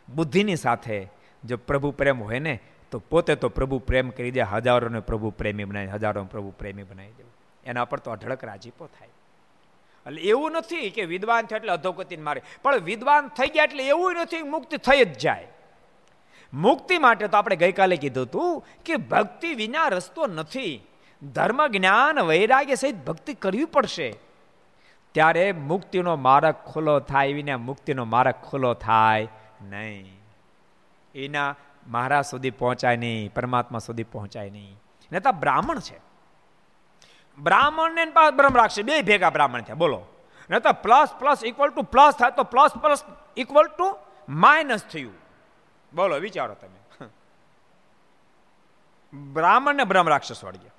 [0.09, 1.09] બુદ્ધિની સાથે
[1.45, 5.65] જો પ્રભુ પ્રેમ હોય ને, તો પોતે તો પ્રભુ પ્રેમ કરી દે, હજારોને પ્રભુ પ્રેમી
[5.65, 7.32] બનાવી હજારો પ્રભુ પ્રેમી બનાવી દે
[7.67, 9.09] એના પર તો અઢળક રાજીપો થાય.
[10.07, 12.43] એટલે એવું નથી કે વિદ્વાન થયો એટલે અધોગતિને મારે.
[12.63, 15.49] પણ વિદ્વાન થઈ ગયા એટલે એવું નથી મુક્તિ થઈ જ જાય.
[16.55, 20.87] મુક્તિ માટે તો આપણે ગઈકાલે કીધું હતું કે ભક્તિ વિના રસ્તો નથી.
[21.33, 24.15] ધર્મ, જ્ઞાન, વૈરાગ્ય સહિત ભક્તિ કરવી પડશે.
[25.13, 29.29] ત્યારે મુક્તિનો માર્ગ ખુલ્લો થાય વિના મુક્તિનો માર્ગ ખુલ્લો થાય
[29.63, 30.21] નહીં.
[31.15, 34.77] એના મહારાજ સુધી પહોંચાય નહીં, પરમાત્મા સુધી પહોંચાય નહીં.
[35.13, 36.12] નેતા બ્રાહ્મણ છે.
[37.39, 38.83] બ્રાહ્મણ ને બ્રહ્મ રાખશે.
[38.83, 39.75] બે ભેગા બ્રાહ્મણ થયા.
[39.75, 40.03] બોલો.
[40.51, 43.05] નહીતર plus plus equal to plus થાય તો plus plus
[43.37, 43.97] equal to
[44.29, 45.13] minus થયું.
[45.95, 47.07] બોલો, વિચારો તમે.
[49.15, 50.71] બ્રાહ્મણ ને બ્રહ્મ રાક્ષસ વળગ્યા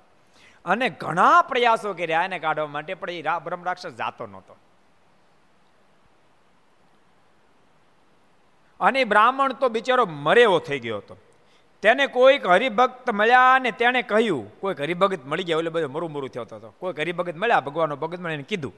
[0.64, 4.56] અને ઘણા પ્રયાસો કર્યા એને કાઢવા માટે, પણ એ બ્રહ્મ રાક્ષસ જાતો નહોતો.
[8.80, 11.16] અને બ્રાહ્મણ તો બિચારો મરેવો થઈ ગયો હતો.
[11.84, 15.58] તેને કોઈક હરિભક્ત મળ્યા ને તેણે કહ્યું, કોઈક હરિભગત મળી ગયા.
[15.58, 18.72] એટલે બધું મરું મરું થયો હતો કોઈક હરિભગત મળ્યા, ભગવાનનો ભગત મળે એને કીધું,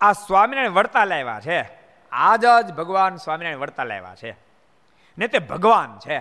[0.00, 1.70] આ સ્વામિનારાયણ વડતા લાવ્યા છે.
[2.12, 4.36] આજ જ ભગવાન સ્વામિનારાયણ વડતા લાવ્યા છે.
[5.18, 6.18] ને તે ભગવાન છે.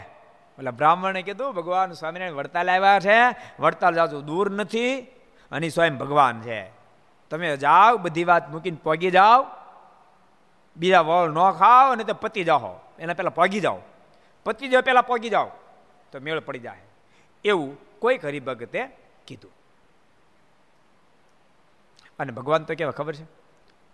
[0.58, 3.36] એટલે બ્રાહ્મણે કીધું, ભગવાન સ્વામિનારાયણ વડતાલ લાવ્યા છે.
[3.60, 5.02] વડતાલ જાજુ દૂર નથી
[5.52, 6.72] અને સ્વયં ભગવાન છે.
[7.30, 9.46] તમે જાઓ, બધી વાત મૂકીને પગી જાઓ.
[10.78, 12.80] બીજા વળ ન ખાઓ અને તે પતી જાઓ.
[13.00, 13.78] એના પહેલાં પગી જાઓ.
[14.46, 15.52] પતી જાઓ પહેલાં પહોંચી જાઓ,
[16.12, 16.82] તો મેળ પડી જાય.
[17.46, 18.88] એવું કોઈ હરિભગતે
[19.28, 19.52] કીધું.
[22.20, 23.26] અને ભગવાન તો કેવા ખબર છે?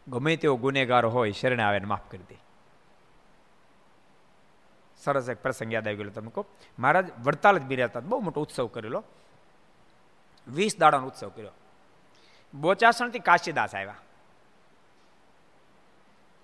[0.07, 2.37] ગમે તેવો ગુનેગાર હોય, શરણે આવે માફ કરી દે.
[4.97, 6.45] સરસ એક પ્રસંગ યાદ આવી ગયેલો તમે કહો.
[6.79, 9.03] મહારાજ વડતાલ જ બિર્યા બહુ મોટો ઉત્સવ કરેલો.
[10.47, 11.51] વીસ દાડાનો ઉત્સવ કર્યો.
[12.53, 13.95] બોચાસણથી કાશીદાસ આવ્યા.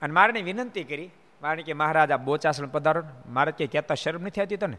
[0.02, 1.10] અને મારે વિનંતી કરી
[1.42, 4.78] મારે કે મહારાજ, આ બોચાસણ પધારો મારે કે કહેતા શરમ નથી આવતી તને?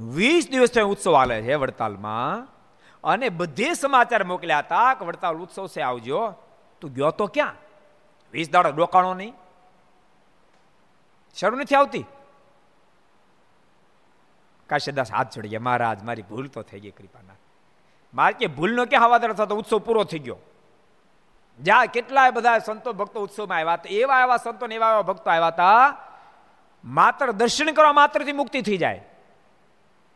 [0.00, 2.48] વીસ દિવસ ઉત્સવ હાલે છે વડતાલમાં.
[3.04, 6.34] અને બધે સમાચાર મોકલ્યા હતા કે વડતાલ ઉત્સવ છે, આવજો.
[6.80, 7.54] તું ગયો તો ક્યાં?
[8.32, 9.34] વીસ દાડો ડોકાણો નહીં.
[11.34, 12.04] શરૂ નથી આવતી?
[14.66, 17.34] કાશ્યદાસ હાથ જોડી ગયા, મહારાજ, મારી ભૂલ તો થઈ ગઈ કૃપાના
[18.14, 19.56] મારે કે ભૂલનો ક્યાં હવાદાર થતો?
[19.56, 20.36] ઉત્સવ પૂરો થઈ ગયો.
[21.60, 23.84] જ્યાં કેટલાય બધા સંતો ભક્તો ઉત્સવમાં આવ્યા હતા.
[23.86, 25.96] એવા એવા સંતો એવા એવા ભક્તો આવ્યા હતા.
[26.84, 29.04] માત્ર દર્શન કરવા માત્રથી મુક્તિ થઈ જાય.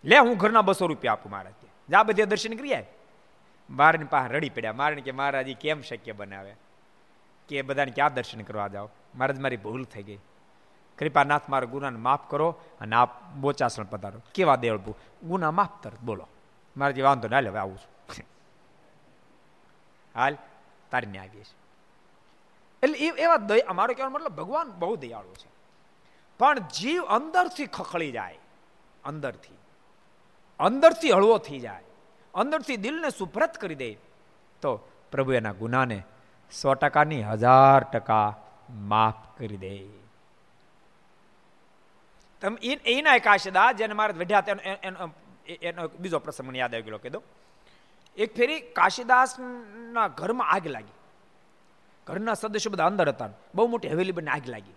[0.04, 1.50] લે, હું ઘરના બસો રૂપિયા આપું મારા
[1.88, 2.86] જા બધે દર્શન કરી આવે
[3.70, 4.72] મારની પાસે રડી પડ્યા.
[4.72, 6.56] મારે કે મહારાજ કેમ શક્ય બનાવે?
[7.48, 8.90] કે બધાને ક્યાં દર્શન કરવા જાઓ?
[9.14, 10.18] મહારાજ, મારી ભૂલ થઈ ગઈ.
[10.98, 14.20] કૃપાનાથ, મારા ગુનાને માફ કરો અને આપ બોચાસણ પધારો.
[14.34, 14.96] કેવા દેવળવું
[15.28, 16.28] ગુના માફ તરત બોલો.
[16.76, 18.24] મારાથી વાંધો ના લે આવું છું.
[20.14, 20.36] હાલ.
[20.92, 21.58] તારીને આવીએ છીએ
[22.82, 25.50] એટલે એ એવા દયા અમારો કહેવાનો મતલબ ભગવાન બહુ દયાળુ છે.
[26.40, 28.40] પણ જીવ અંદરથી ખખડી જાય,
[29.04, 29.58] અંદરથી.
[30.60, 31.86] અંદરથી હળવો થઈ જાય,
[32.34, 33.90] અંદરથી દિલને સુપ્રત કરી દે,
[34.62, 34.70] તો
[35.12, 35.98] પ્રભુ એના ગુનાને
[36.52, 38.28] સો ટકાની હજાર ટકા
[38.92, 39.74] માફ કરી દે.
[42.42, 45.10] તમે એના કાશદા જેને મારે વેઢ્યા
[45.68, 47.20] એનો બીજો પ્રસંગ યાદ આવી ગયો કીધો
[48.20, 50.96] એક ફેરી કાશીદાસના ઘરમાં આગ લાગી.
[52.06, 53.28] ઘરના સદસ્યો બધા અંદર હતા.
[53.54, 54.76] બહુ મોટી હવેલી બને આગ લાગી.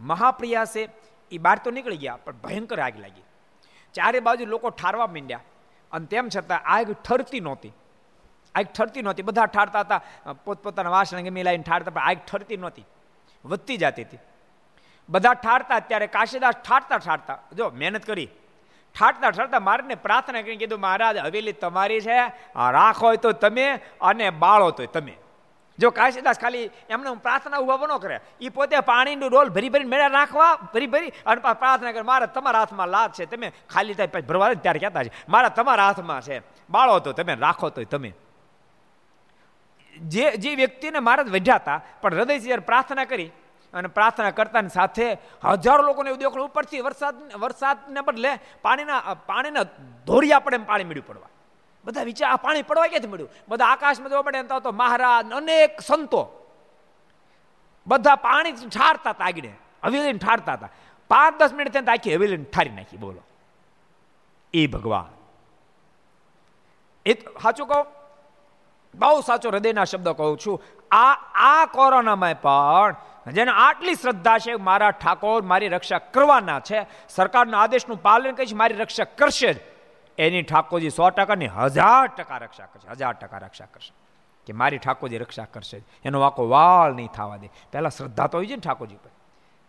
[0.00, 0.88] મહાપ્રિયાસે
[1.32, 3.24] એ બહાર તો નીકળી ગયા, પણ ભયંકર આગ લાગી.
[3.94, 5.40] ચારે બાજુ લોકો ઠારવા માંડ્યા.
[5.92, 7.72] અને તેમ છતાં આગ ઠરતી નહોતી.
[8.54, 9.22] આગ ઠરતી નહોતી.
[9.22, 10.00] બધા ઠારતા હતા,
[10.44, 12.86] પોતપોતાના વાસણ ગમી લાવીને ઠારતા, પણ આગ ઠરતી નહોતી.
[13.44, 14.18] વધતી જતી હતી.
[15.08, 18.28] બધા ઠારતા, ત્યારે કાશીદાસ ઠારતા ઠારતા, જો મહેનત કરી
[18.98, 22.18] ઠાટતા ઠાટતા મારને પ્રાર્થના કરીને કીધું, મહારાજ, હવેલી તમારી છે
[22.56, 25.14] રાખો હોય તો તમે અને બાળો તો તમે.
[25.78, 30.06] જો કાશીદાસ ખાલી એમને પ્રાર્થના ઊભા ન કરે એ પોતે પાણીનું ડોલ ભરી ભરીને મેળા
[30.06, 34.22] રાખવા, ભરી ભરી અને પ્રાર્થના કરે, મારા તમારા હાથમાં લાત છે, તમે ખાલી થાય પછી
[34.22, 35.12] ભરવા ત્યારે કહેતા છે?
[35.28, 36.42] મારા તમારા હાથમાં છે.
[36.70, 38.12] બાળો તો તમે, રાખો તો તમે.
[39.96, 43.30] જે જે વ્યક્તિને મહારાજ વધ્યા હતા પણ હૃદયથી જ્યારે પ્રાર્થના કરી
[43.72, 45.12] અને પ્રાર્થના કરતાની સાથે
[45.44, 49.62] હજારો લોકોને એવું દેખાડું ઉપરથી વરસાદ, વરસાદને બદલે પાણીના પાણીના
[50.06, 51.28] ધોરિયા પડે એમ પાણી મળ્યું પડવા.
[51.84, 53.28] બધા વિચાર, આ પાણી પડવા ક્યાંથી મળ્યું?
[53.48, 56.28] બધા આકાશમાં જોવા પડે તો મહારાજ અનેક સંતો
[57.86, 59.48] બધા પાણી ઠારતા હતા આગળ.
[59.84, 60.68] હવેલીને ઠારતા હતા.
[61.08, 62.96] પાંચ, દસ મિનિટ થઈને આખી હવેલીને ઠારી નાખી.
[62.96, 63.22] બોલો.
[64.54, 65.18] એ ભગવાન.
[67.06, 67.86] એ સાચું કહું?
[68.94, 70.62] બહુ સાચો હૃદયના શબ્દ કહું છું.
[70.90, 72.96] આ આ કોરોનામાં પણ
[73.32, 78.74] જેને આટલી શ્રદ્ધા છે, મારા ઠાકોર મારી રક્ષા કરવાના છે, સરકારના આદેશનું પાલન કરીશ મારી
[78.74, 79.56] રક્ષા કરશે જ.
[80.18, 83.92] એની ઠાકોરજી સો ટકાની હજાર ટકા રક્ષા કરશે, હજાર ટકા રક્ષા કરશે.
[84.46, 87.48] કે મારી ઠાકોરજી રક્ષા કરશે એનો વાંકો વાળ નહીં થવા દે.
[87.72, 89.10] પહેલાં શ્રદ્ધા તો હોય છે ને ઠાકોરજી પર.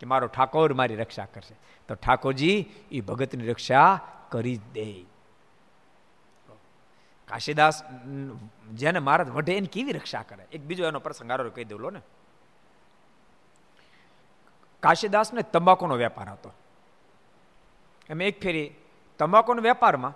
[0.00, 1.54] કે મારો ઠાકોર મારી રક્ષા કરશે.
[1.88, 4.92] તો ઠાકોરજી એ ભગતની રક્ષા કરી દે.
[7.28, 7.82] કાશીદાસ,
[8.72, 10.46] જેને મહારાજ વઢે એની કેવી રક્ષા કરે?
[10.52, 12.00] એક બીજો એનો પ્રસંગ આરો કહી દઉં ને.
[14.82, 16.50] કાશીદાસને તંબાકુનો વેપાર હતો.
[18.10, 18.68] એમ એક ફેરી
[19.20, 20.14] તંબાકુના વેપારમાં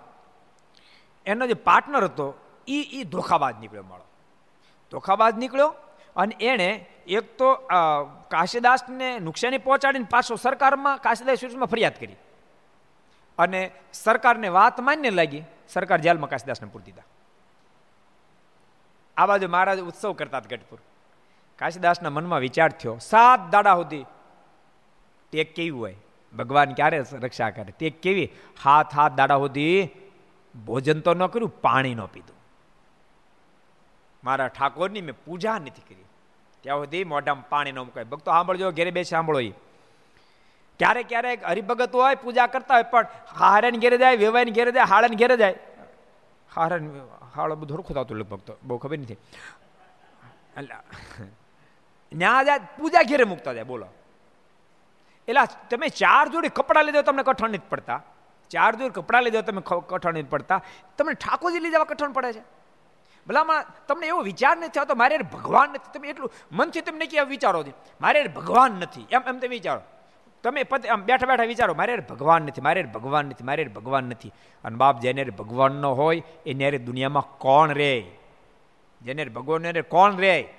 [1.25, 2.27] એનો જે પાર્ટનર હતો
[2.67, 4.05] એ એ ધોખાબાજ નીકળ્યો મળો.
[4.91, 5.71] ધોખાબાજ નીકળ્યો
[6.15, 6.69] અને એણે
[7.07, 7.47] એક તો
[8.33, 12.17] કાશીદાસને નુકસાની પહોંચાડીને પાછો સરકારમાં, કાશીદાસ સુરમાં ફરિયાદ કરી.
[13.37, 13.61] અને
[13.93, 17.07] સરકારને વાત માન્ય લાગી, સરકાર જેલમાં કાશીદાસને પૂરી દીધા.
[19.17, 20.79] આ બાજુ મહારાજ ઉત્સવ કરતા ગઢપુર
[21.59, 24.05] કાશીદાસના મનમાં વિચાર થયો, સાત દાડા સુધી
[25.35, 25.95] તે કેવી હોય?
[26.33, 27.71] ભગવાન ક્યારે રક્ષા કરે?
[27.79, 28.31] તે કેવી?
[28.63, 29.89] હાથ હાથ દાડા સુધી
[30.65, 32.37] ભોજન તો ન કર્યું, પાણી ન પીધું.
[34.23, 36.05] મારા ઠાકોરની મેં પૂજા નથી કરી.
[36.61, 38.03] ત્યાં સુધી મોઢામાં પાણી ન મુકાય.
[38.03, 39.39] ભક્તો સાંભળજો, ઘેરે બે સાંભળો
[40.79, 45.15] ક્યારેક ક્યારેક હરિભગત હોય, પૂજા કરતા હોય, પણ હારાને ઘેરે જાય, વેવાઈને ઘેરે જાય, હાળાને
[45.15, 45.55] ઘેરે જાય.
[46.55, 46.89] હારણ
[47.35, 49.13] હાળો બધું હરખું થતું લગભગ બહુ ખબર નથી.
[50.57, 50.75] એટલે
[52.13, 53.87] ન્યા જાય પૂજા ઘેરે મૂકતા જાય, બોલો.
[55.27, 58.03] એટલે તમે ચાર જોડી કપડાં લીધો તમને કઠણ નથી પડતા.
[58.49, 60.61] ચાર જોડી કપડાં લીધો તમે કઠણ નથી પડતા.
[60.97, 62.41] તમને ઠાકોરજી જવા કઠણ પડે છે.
[63.27, 65.99] ભલામાં તમને એવો વિચાર નથી આવતો, મારે ભગવાન નથી.
[65.99, 67.73] તમે એટલું મનથી તમને કે વિચારો છે.
[68.01, 69.07] મારે ભગવાન નથી.
[69.11, 69.81] એમ એમ તમે વિચારો.
[70.43, 74.33] તમે પતે આમ બેઠા બેઠા વિચારો, મારે ભગવાન નથી, મારે ભગવાન નથી, મારે ભગવાન નથી.
[74.63, 78.11] અને બાપ જેને ભગવાન ન હોય, એને દુનિયામાં કોણ રે?
[79.01, 80.53] જેને ભગવાન કોણ રે?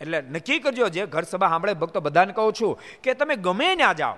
[0.00, 3.94] એટલે નક્કી કરજો જે ઘર સભા સાંભળે, ભક્તો બધાને કહું છું કે તમે ગમે ત્યાં
[3.94, 4.16] જાઓ.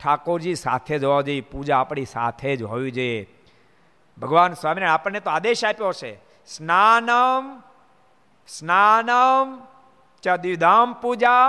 [0.00, 3.28] ઠાકોરજી સાથે જ હોવા જોઈએ, પૂજા આપણી સાથે જ હોવી જોઈએ.
[4.18, 6.12] ભગવાન સ્વામીને આપણને તો આદેશ આપ્યો છે,
[6.46, 7.62] સ્નાનમ
[8.48, 9.60] સ્નાનમ
[10.22, 11.44] ચ દ્વિધામ પૂજા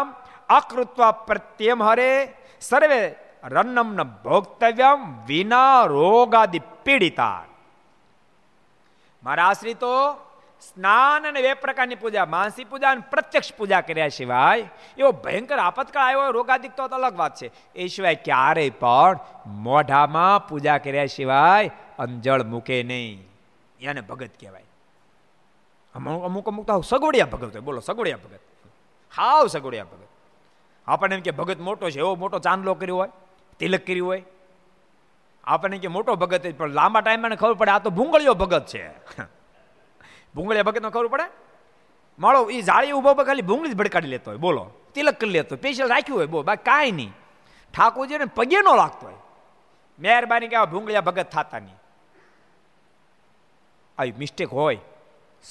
[0.50, 7.46] અકૃત્વ પ્રત્યમ હરે, સર્વે રન્નમ ન ભોક્તવ્યમ વિના રોગાદિ પીડિતા
[9.24, 9.94] મારા આશ્રિતો
[10.62, 12.26] સ્નાન અને બે પ્રકારની પૂજા.
[12.26, 17.36] માનસી પૂજા અને પ્રત્યક્ષ પૂજા કર્યા સિવાય એવો ભયંકર આપતકાળ આવ્યો રોગાદિક તો અલગ વાત
[17.36, 17.52] છે.
[17.76, 23.28] એ સિવાય ક્યારેય પણ મોઢામાં પૂજા કર્યા સિવાય અંજળ મૂકે નહીં.
[23.82, 24.64] એને ભગત કહેવાય.
[25.96, 27.62] અમુક અમુક અમુક તો સગવડિયા ભગત હોય.
[27.62, 28.40] બોલો સગવડિયા ભગત.
[29.16, 30.08] હાવ સગવડિયા ભગત.
[30.88, 33.10] આપણને એમ કે ભગત મોટો છે, એવો મોટો ચાંદલો કર્યો હોય,
[33.60, 34.24] તિલક કર્યું હોય.
[35.44, 38.88] આપણને કે મોટો ભગત પણ લાંબા ટાઈમમાં ખબર પડે આ તો ભૂંગળીઓ ભગત છે.
[40.36, 41.24] ભૂંગળીયા ભગતનો ખબર પડે?
[42.20, 44.70] માળો એ જાળી ઊભો ખાલી ભૂંગળી જ ભડકાડી લેતો હોય, બોલો.
[44.94, 47.12] તિલક કરી લેતો પેશિયલ રાખ્યું હોય બો બાકી કાંઈ નહીં.
[47.74, 49.20] ઠાકોરજીને પગે નો લાગતો હોય.
[50.00, 51.76] મહેરબાની કે ભૂંગળિયા ભગત થતા નહીં.
[53.98, 54.78] આવી મિસ્ટેક હોય,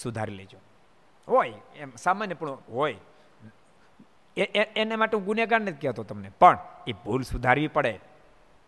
[0.02, 0.58] સુધારી લેજો.
[1.28, 2.96] હોય, એમ સામાન્ય પણ હોય.
[4.36, 6.30] એને માટે હું ગુનેગાર નથી કહેતો તમને.
[6.40, 7.98] પણ એ ભૂલ સુધારવી પડે.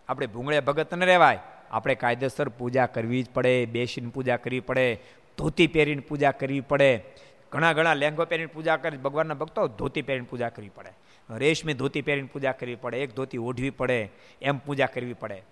[0.09, 1.39] આપણે ભૂંગળીયા ભગત ન રહેવાય.
[1.71, 5.01] આપણે કાયદેસર પૂજા કરવી જ પડે, બેસીને પૂજા કરવી પડે.
[5.39, 7.05] ધોતી પહેરીને પૂજા કરવી પડે.
[7.53, 10.91] ઘણા ઘણા લેંગો પહેરીને પૂજા કરી, ભગવાનના ભક્તો ધોતી પહેરીને પૂજા કરવી પડે.
[11.37, 14.11] રેશમી ધોતી પહેરીને પૂજા કરવી પડે, એક ધોતી ઓઢવી પડે,
[14.43, 15.43] એમ પૂજા કરવી પડે.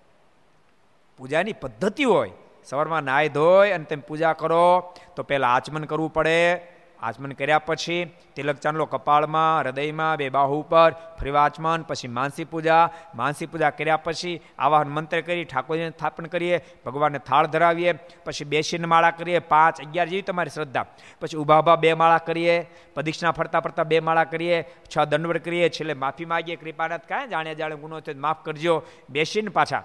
[1.17, 2.31] પૂજાની પદ્ધતિ હોય.
[2.63, 6.55] સવારમાં નાય ધોય અને તમે પૂજા કરો, તો પહેલાં આચમન કરવું પડે.
[7.01, 12.89] આચમન કર્યા પછી તિલક ચાંદલો કપાળમાં હૃદયમાં બે બાહુ ઉપર ફરી આચમન પછી માનસી પૂજા
[13.15, 17.91] માનસી પૂજા કર્યા પછી આવાહન મંત્ર કરી ઠાકોરજીને સ્થાપન કરીએ, ભગવાનને થાળ ધરાવીએ,
[18.25, 20.85] પછી બેસીને માળા કરીએ, પાંચ, અગિયાર જેવી તમારી શ્રદ્ધા.
[21.19, 22.61] પછી ઊભા ઊભા બે માળા કરીએ,
[22.93, 24.65] પ્રદક્ષિણા ફરતા ફરતા બે માળા કરીએ,
[24.97, 28.83] છ દંડવડ કરીએ, છેલ્લે માફી માગીએ, કૃપાનાથ કાંઈ જાણે જાણે ગુનો થયો માફ કરજો.
[29.09, 29.83] બેસીને પાછા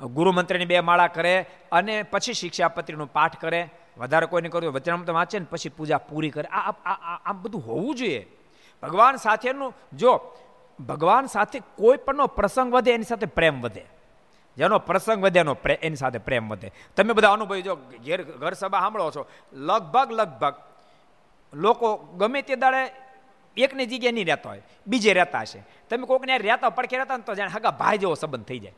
[0.00, 3.70] ગુરુ મંત્રની બે માળા કરે અને પછી શિક્ષાપત્રીનો પાઠ કરે.
[3.96, 6.48] વધારે કોઈને કર્યું વચનામૃત વાંચે ને પછી પૂજા પૂરી કરે.
[6.48, 6.72] આ
[7.24, 8.26] આમ બધું હોવું જોઈએ.
[8.82, 10.12] ભગવાન સાથેનું જો
[10.78, 13.84] ભગવાન સાથે કોઈ પણનો પ્રસંગ વધે, એની સાથે પ્રેમ વધે.
[14.56, 16.72] જેનો પ્રસંગ વધે, એનો એની સાથે પ્રેમ વધે.
[16.96, 17.74] તમે બધા અનુભવી જો
[18.06, 19.26] ઘેર ઘર સભા સાંભળો છો.
[19.52, 20.54] લગભગ લગભગ
[21.52, 21.88] લોકો
[22.18, 22.82] ગમે તે દાડે
[23.56, 25.60] એકની જગ્યાએ નહીં રહેતા હોય, બીજે રહેતા હશે.
[25.90, 28.74] તમે કોઈકને રહેતા પડખે રહેતા ને તો જાણે હગા ભાઈ જેવો સંબંધ થઈ જાય.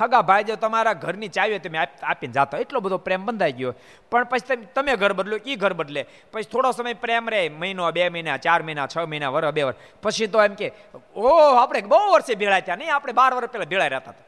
[0.00, 2.56] હગા ભાઈ, જો તમારા ઘરની ચાવી તમે આપીને જાતો.
[2.56, 3.74] એટલો બધો પ્રેમ બંધાઈ ગયો.
[4.10, 6.06] પણ પછી તમે ઘર બદલો એ ઘર બદલે.
[6.32, 9.74] પછી થોડો સમય પ્રેમ રહે, મહિનો, બે મહિના, ચાર મહિના, છ મહિના, વર, બે વર.
[10.02, 10.72] પછી તો એમ કે
[11.16, 14.24] ઓ આપણે બહુ વર્ષે ભેળા થયા નહીં, આપણે બાર વર્ષ પહેલાં ભેળા રહેતા હતા.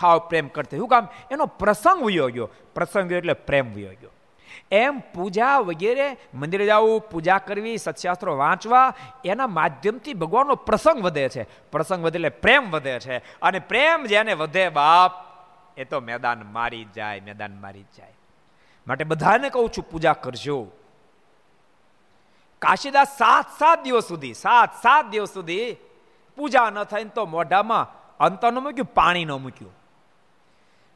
[0.00, 0.76] હાવ પ્રેમ કરતા.
[0.76, 1.08] શું કામ?
[1.30, 2.50] એનો પ્રસંગ વયો ગયો.
[2.74, 4.10] પ્રસંગ એટલે પ્રેમ વયો ગયો.
[4.70, 8.94] એમ પૂજા વગેરે મંદિરે જવું પૂજા કરવી, સત્શાસ્ત્રો વાંચવા,
[9.24, 11.70] એના માધ્યમથી ભગવાનનો પ્રસંગ વધે છે.
[11.70, 13.18] પ્રસંગ વધે એટલે પ્રેમ વધે છે.
[13.18, 15.12] અને પ્રેમ જેને વધે બાપ,
[15.76, 18.14] એ તો મેદાન મારી જાય, મેદાન મારી જાય.
[18.86, 20.66] માટે બધાને કહું છું, પૂજા કરજો.
[22.58, 25.76] કાશીદાસ સાત સાત દિવસ સુધી સાત સાત દિવસ સુધી
[26.36, 27.86] પૂજા ન થાય તો મોઢામાં
[28.20, 29.79] અંતર ન મૂક્યું, પાણી ન મૂક્યું.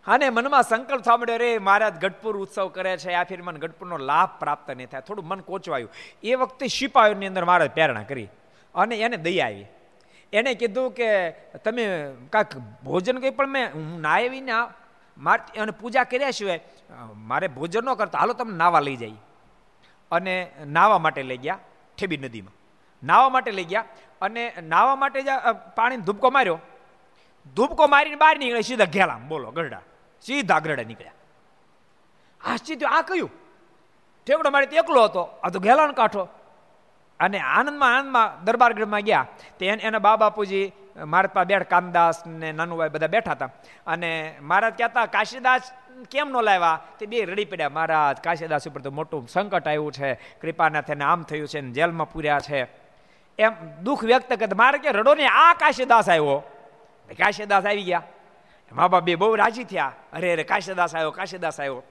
[0.06, 4.32] અને મનમાં સંકલ્પ સાંભળ્યો રે મહારાજ ગઢપુર ઉત્સવ કરે છે, આ ફેર મને ગઢપુરનો લાભ
[4.40, 5.06] પ્રાપ્ત નહીં થાય.
[5.08, 5.92] થોડું મન કોચવાયું.
[6.22, 8.28] એ વખતે શિપાયોની અંદર મહારાજ પ્રેરણા કરી
[8.74, 9.66] અને એને દયા આવી.
[10.32, 11.08] એને કીધું કે,
[11.64, 11.84] તમે
[12.32, 14.54] કાંઈક ભોજન કંઈ પણ મેં, હું ના આવીને
[15.16, 16.60] માર અને પૂજા કર્યા સિવાય
[17.30, 19.20] મારે ભોજન ન કરતા, હાલો તમે નાવા લઈ જાય.
[20.10, 20.34] અને
[20.76, 21.60] નાવા માટે લઈ ગયા
[21.96, 22.56] ઠેબી નદીમાં.
[23.02, 23.86] નાવા માટે લઈ ગયા
[24.20, 24.42] અને
[24.72, 25.30] નાવા માટે જ
[25.76, 26.60] પાણીને ધૂપકો માર્યો.
[27.56, 29.84] ધૂપકો મારીને બહાર નીકળે સીધા ઘેલા, બોલો ગરડા
[30.26, 31.12] સીધા આગળ નીકળ્યા.
[32.44, 33.30] આશ્ચર્ય આ કયું?
[34.26, 36.28] ઠેકડો મારી એકલો હતો, આ તો ઘેલાણ કાંઠો.
[37.20, 39.26] અને આનંદમાં આનંદમાં દરબારગઢમાં ગયા.
[39.58, 40.72] તે એના બા બાપુજી
[41.04, 43.50] મારા પાસે બેઠ કામદાસ ને નાનુભાઈ બધા બેઠા હતા.
[43.86, 45.72] અને મહારાજ કહેતા, કાશીદાસ,
[46.10, 50.14] કેમ ન લાવ્યા તે બે રડી પડ્યા, મહારાજ, કાશીદાસ ઉપર તો મોટું સંકટ આવ્યું છે.
[50.14, 52.68] કૃપાનાથ એને આમ થયું છે જેલમાં પૂર્યા છે.
[53.38, 53.52] એમ
[53.82, 55.26] દુઃખ વ્યક્ત કરતા, મારે કે રડો ને?
[55.26, 56.42] આ કાશીદાસ આવ્યો.
[57.18, 58.02] કાશીદાસ આવી ગયા.
[58.72, 59.92] મા બાપ બે બહુ રાજી થયા.
[60.12, 61.82] અરે અરે, કાશીદાસ આવ્યો કાશીદાસ આવ્યો.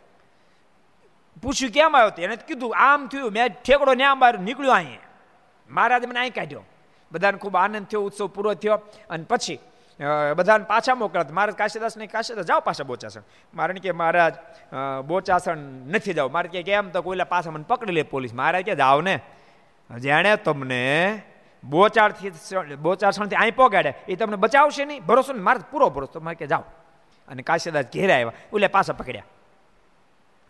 [1.42, 5.00] પૂછ્યું કેમ આવ્યો એને કીધું, આમ થયું, મેં ઠેકડો ન્યા બહાર નીકળ્યો અહીં.
[5.70, 6.64] મહારાજ મને અહીં કાઢ્યો.
[7.12, 8.82] બધાને ખૂબ આનંદ થયો, ઉત્સવ પૂરો થયો.
[9.10, 9.60] અને પછી
[10.36, 11.26] બધાને પાછા મોકલ્યા.
[11.32, 13.22] મહારાજ કાશીદાસ ને કાશીદાસ જાઓ પાછા બોચાસણ.
[13.54, 14.34] મારે કે, મહારાજ
[15.06, 15.58] બોચાસણ
[15.88, 16.30] નથી જાવ.
[16.32, 18.34] મારે કે, કેમ તો કોઈલા પાછા મને પકડી લે પોલીસ.
[18.34, 19.20] મહારાજ કે જાઓ ને.
[20.00, 21.22] જેણે તમને
[21.64, 22.32] બોચારથી
[22.76, 25.06] બોચારસણથી અહીં પોગાડે, એ તમને બચાવશે નહીં.
[25.06, 26.20] ભરોસો ને મારે પૂરો ભરોસો.
[26.20, 26.64] મારે કે જાઓ.
[27.28, 28.32] અને કાશીદાસ ઘેરે આવ્યા.
[28.54, 29.24] ઓલે પાછા પકડ્યા.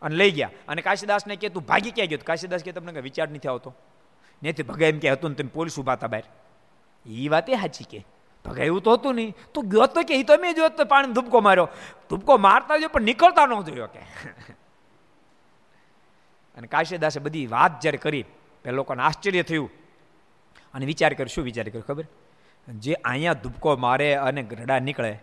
[0.02, 0.50] અને લઈ ગયા.
[0.68, 2.20] અને કાશીદાસને કે, તું ભાગી ક્યાં ગયો?
[2.24, 3.74] કાશીદાસ કે, તમને વિચાર નથી આવતો.
[4.44, 6.24] નથી ભગાય એમ કે, હતું ને તમે પોલીસ ઊભા હતા બહાર.
[7.06, 8.06] એ વાત એ સાચી કે
[8.46, 9.36] ભગાયું તો હતું નહીં.
[9.54, 11.70] તું ગયો તો કે એ તો મેં જોયો તો પાણી ધૂપકો માર્યો.
[12.10, 14.00] ધૂપકો મારતા જો, પણ નીકળતા ન જોયો કે.
[16.58, 18.26] અને કાશીદાસે બધી વાત જ્યારે કરી
[18.64, 19.72] પેલા લોકોને આશ્ચર્ય થયું.
[20.74, 22.06] અને વિચાર કર્યો શું વિચાર કર્યો ખબર?
[22.70, 25.20] જે અહીંયા ધૂપકો મારે અને ગરડા નીકળે,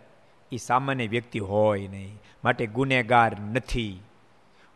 [0.52, 4.02] એ સામાન્ય વ્યક્તિ હોય નહીં, માટે ગુનેગાર નથી.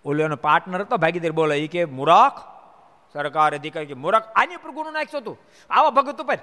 [0.05, 2.39] ઓલો એનો પાર્ટનર હતો, ભાગીદાર બોલે એ કે, મૂરખ,
[3.12, 5.39] સરકાર અધિકારી કે, મૂરખ, આની ઉપર ગુનો નાખશો તું.
[5.70, 6.37] આવા ભગત ઉપર.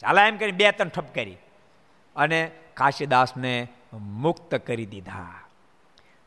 [0.00, 1.36] ચાલા એમ કરી બે ત્રણ ઠપ કરી.
[2.16, 5.48] અને કાશીદાસને મુક્ત કરી દીધા.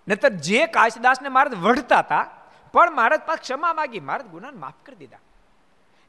[0.07, 2.29] નહીતર જે કાશીદાસને મહારાજ વઢતા હતા,
[2.73, 5.17] પણ મહારાજ પાસે ક્ષમા માગી મહારાજ ગુનાને માફ કરી દીધા.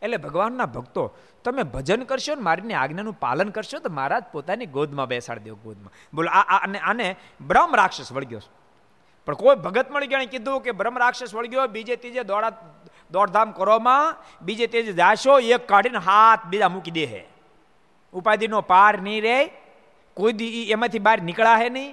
[0.05, 1.05] એટલે ભગવાનના ભક્તો,
[1.45, 5.93] તમે ભજન કરશો ને મારીની આજ્ઞાનું પાલન કરશો તો મહારાજ પોતાની ગોદમાં બેસાડી દો, ગોદમાં.
[6.13, 7.07] બોલો, આ આને આને
[7.41, 8.45] બ્રહ્મ રાક્ષસ વળગ્યો
[9.29, 12.53] પણ કોઈ ભગત મળી ગયા કીધું કે બ્રહ્મ રાક્ષસ વળગ્યો બીજે ત્રીજે દોડા
[13.13, 17.23] દોડધામ કરોમાં, બીજે ત્રીજે જાશો, એક કાઢીને હાથ બીજા મૂકી દે હે
[18.15, 19.39] ઉપાધિનો પાર નહીં રહે,
[20.17, 21.93] કોઈ દી એમાંથી બહાર નીકળા હે નહીં.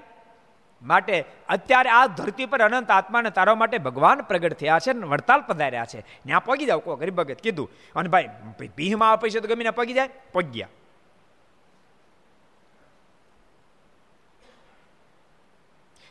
[0.81, 5.41] માટે અત્યારે આ ધરતી પર અનંત આત્માને તારવા માટે ભગવાન પ્રગટ થયા છે ને વડતાલ
[5.41, 6.01] પધાર્યા છે.
[6.01, 7.71] ત્યાં પગી જાવ કો ગરીબ ભગત, કીધું.
[7.95, 8.29] અને ભાઈ
[8.77, 10.09] ભીહમાં આપે છે તો ગમીને પગી જાય?
[10.33, 10.67] પગ્યા.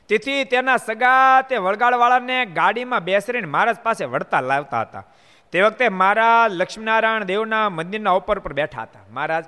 [0.09, 5.05] તેથી તેના સગા તે વળગાડવાળાને ગાડીમાં બેસરીને મહારાજ પાસે વડતાલ લાવતા હતા.
[5.53, 9.01] તે વખતે મારા લક્ષ્મીનારાયણ દેવના મંદિરના ઉપર પર બેઠા હતા.
[9.11, 9.45] મહારાજ,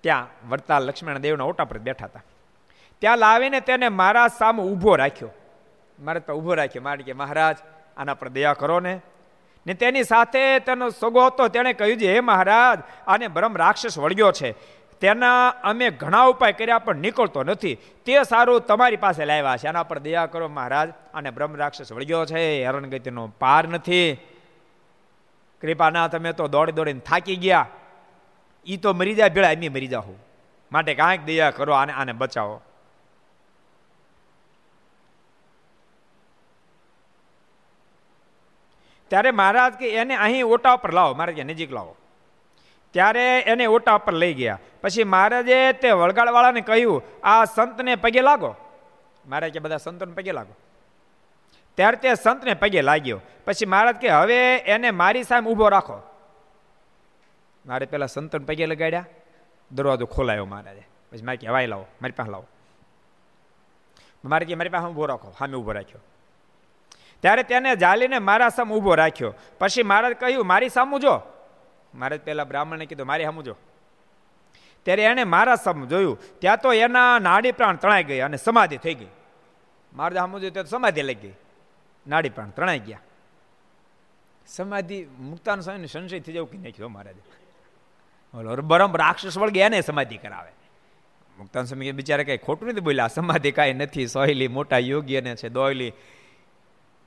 [0.00, 2.22] ત્યાં વડતાલ લક્ષ્મીનારાયણ દેવના ઓટા પર બેઠા હતા.
[3.00, 5.30] ત્યાં લાવીને તેને મારા સામે ઊભો રાખ્યો.
[6.00, 6.82] મારે તો ઊભો રાખ્યો.
[6.82, 7.56] મારે કે, મહારાજ,
[7.96, 9.00] આના પર દયા કરો ને.
[9.66, 11.48] ને તેની સાથે તેનો સગો હતો.
[11.48, 14.52] તેણે કહ્યું છે, હે મહારાજ, આને બ્રહ્મ રાક્ષસ વળગ્યો છે.
[15.00, 17.74] તેના અમે ઘણા ઉપાય કર્યા, પણ નીકળતો નથી.
[17.74, 19.68] તે સારું તમારી પાસે લાવ્યા છે.
[19.68, 20.88] આના પર દયા કરો, મહારાજ.
[21.14, 22.64] અને બ્રહ્મ રાક્ષસ વળગ્યો છે.
[22.64, 24.18] હરણગતિનો પાર નથી.
[25.62, 27.66] કૃપાના તમે તો દોડી દોડીને થાકી ગયા.
[28.66, 30.02] એ તો મરી જાય, ભેળા એમ મરી જાઓ
[30.72, 32.60] માટે કાંઈક દયા કરો, આને આને બચાવો.
[39.10, 41.96] ત્યારે મહારાજ કે એને અહીં ઓટા ઉપર લાવો મહારાજ કે નજીક લાવો.
[42.90, 44.58] ત્યારે એને ઓટા પર લઈ ગયા.
[44.80, 48.54] પછી મહારાજે તે વળગાડવાળાને કહ્યું, આ સંતને પગે લાગો.
[49.26, 50.56] મહારાજ કે, બધા સંતોને પગે લાગો.
[51.74, 53.20] ત્યારે તે સંતને પગે લાગ્યો.
[53.44, 56.02] પછી મહારાજ કે, હવે એને મારી સામે ઊભો રાખો.
[57.66, 59.04] મારે પેલા સંતોને પગે લગાડ્યા.
[59.72, 60.88] દરવાજો ખોલાયો મહારાજે.
[61.12, 62.46] પછી મારે કે હવાઈ લાવો, મારી પાસે લાવો.
[64.24, 65.34] મારે કે, મારી પાસે ઊભો રાખો.
[65.38, 66.00] સામે ઊભો રાખ્યો.
[67.22, 69.34] ત્યારે તેને જાલીને મારા સામે ઊભો રાખ્યો.
[69.58, 71.14] પછી મહારાજ કહ્યું, મારી સામું જો
[71.94, 73.56] મહારાજ પહેલાં બ્રાહ્મણને કીધું, મારી સામું જો
[74.82, 78.94] ત્યારે એણે મારા સામું જોયું, ત્યાં તો એના નાડી પ્રાણ તણાઈ ગઈ અને સમાધિ થઈ
[78.94, 79.10] ગઈ.
[79.92, 81.32] મારા સામું જોયું ત્યાં સમાધિ લઈ ગઈ.
[82.06, 83.00] નાડી પ્રાણ તણાઈ ગયા.
[84.46, 87.16] સમાધિ મુક્તાન સ્વામીને સંશય થઈ જવું કે નાખ્યો મહારાજ.
[88.60, 90.52] બરમ રાક્ષસ વળગે એને સમાધિ કરાવે.
[91.38, 93.08] મુક્તાન સ્વામી બિચારા કઈ ખોટું નથી બોલ્યા.
[93.08, 94.06] સમાધિ કાંઈ નથી.
[94.06, 95.92] સોહેલી મોટા યોગી અને છે, દોયલી.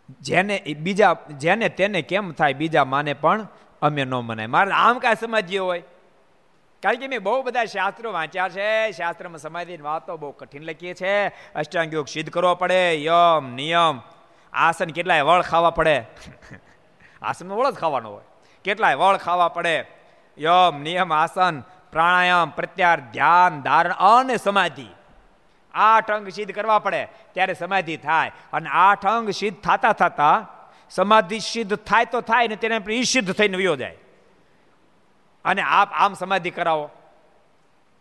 [0.09, 3.47] જેને બીજા, જેને તેને કેમ થાય બીજા માને પણ
[3.81, 4.47] અમે ન મનાય.
[4.47, 5.83] મારે આમ કાંઈ સમજીએ હોય?
[6.83, 8.91] કારણ કે મેં બહુ બધા શાસ્ત્રો વાંચ્યા છે.
[8.91, 11.27] શાસ્ત્રમાં સમાધિની વાતો બહુ કઠિન લખીએ છે.
[11.27, 13.03] અષ્ટાંગ યોગ સિદ્ધ કરવો પડે.
[13.03, 14.01] યમ, નિયમ.
[14.53, 16.03] આસન કેટલાય વળ ખાવા પડે?
[17.21, 18.23] આસનમાં વળ જ ખાવાનો હોય.
[18.63, 19.85] કેટલાય વળ ખાવા પડે?
[20.39, 21.59] યમ, નિયમ, આસન,
[21.91, 24.87] પ્રાણાયામ, પ્રત્યાર, ધ્યાન, ધારણ અને સમાધિ.
[25.73, 28.31] આઠ અંગ સિદ્ધ કરવા પડે, ત્યારે સમાધિ થાય.
[28.53, 30.47] અને આઠ અંગ સિદ્ધ થતા થતા
[30.89, 33.97] સમાધિ સિદ્ધ થાય તો થાય ને તેને સિદ્ધ થઈને વયો જાય.
[35.45, 36.89] અને આપ આમ સમાધિ કરાવો.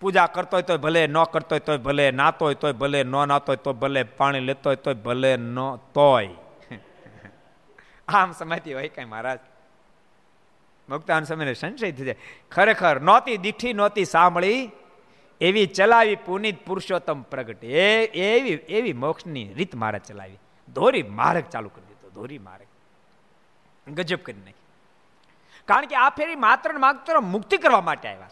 [0.01, 3.11] પૂજા કરતો હોય તોય ભલે, ન કરતો હોય તોય ભલે, નાતો હોય તોય ભલે, ન
[3.11, 6.29] નાતો હોય તો ભલે, પાણી લેતો હોય તોય ભલે, ન તોય.
[8.09, 9.39] આમ સમાધિ હોય કઈ મહારાજ?
[10.89, 12.17] મુક્તાન સમયને સંશય થઈ જાય.
[12.51, 14.71] ખરેખર નહોતી દીઠી, નહોતી સાંભળી
[15.43, 17.65] એવી ચલાવી પુનિત પુરુષોત્તમ પ્રગટ.
[17.65, 20.39] એ એવી એવી મોક્ષની રીત મારે ચલાવી.
[20.75, 22.67] ધોરી માર્ગ ચાલુ કરી દીધો, ધોરી માર્ગ.
[23.91, 24.55] ગજબ કરી નાખી.
[25.65, 28.31] કારણ કે આ ફેરી માત્ર ને માત્ર મુક્તિ કરવા માટે આવ્યા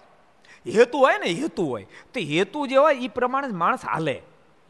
[0.66, 1.86] હેતુ હોય ને, હેતુ હોય.
[2.14, 4.22] તો હેતુ જે હોય એ પ્રમાણે માણસ હાલે.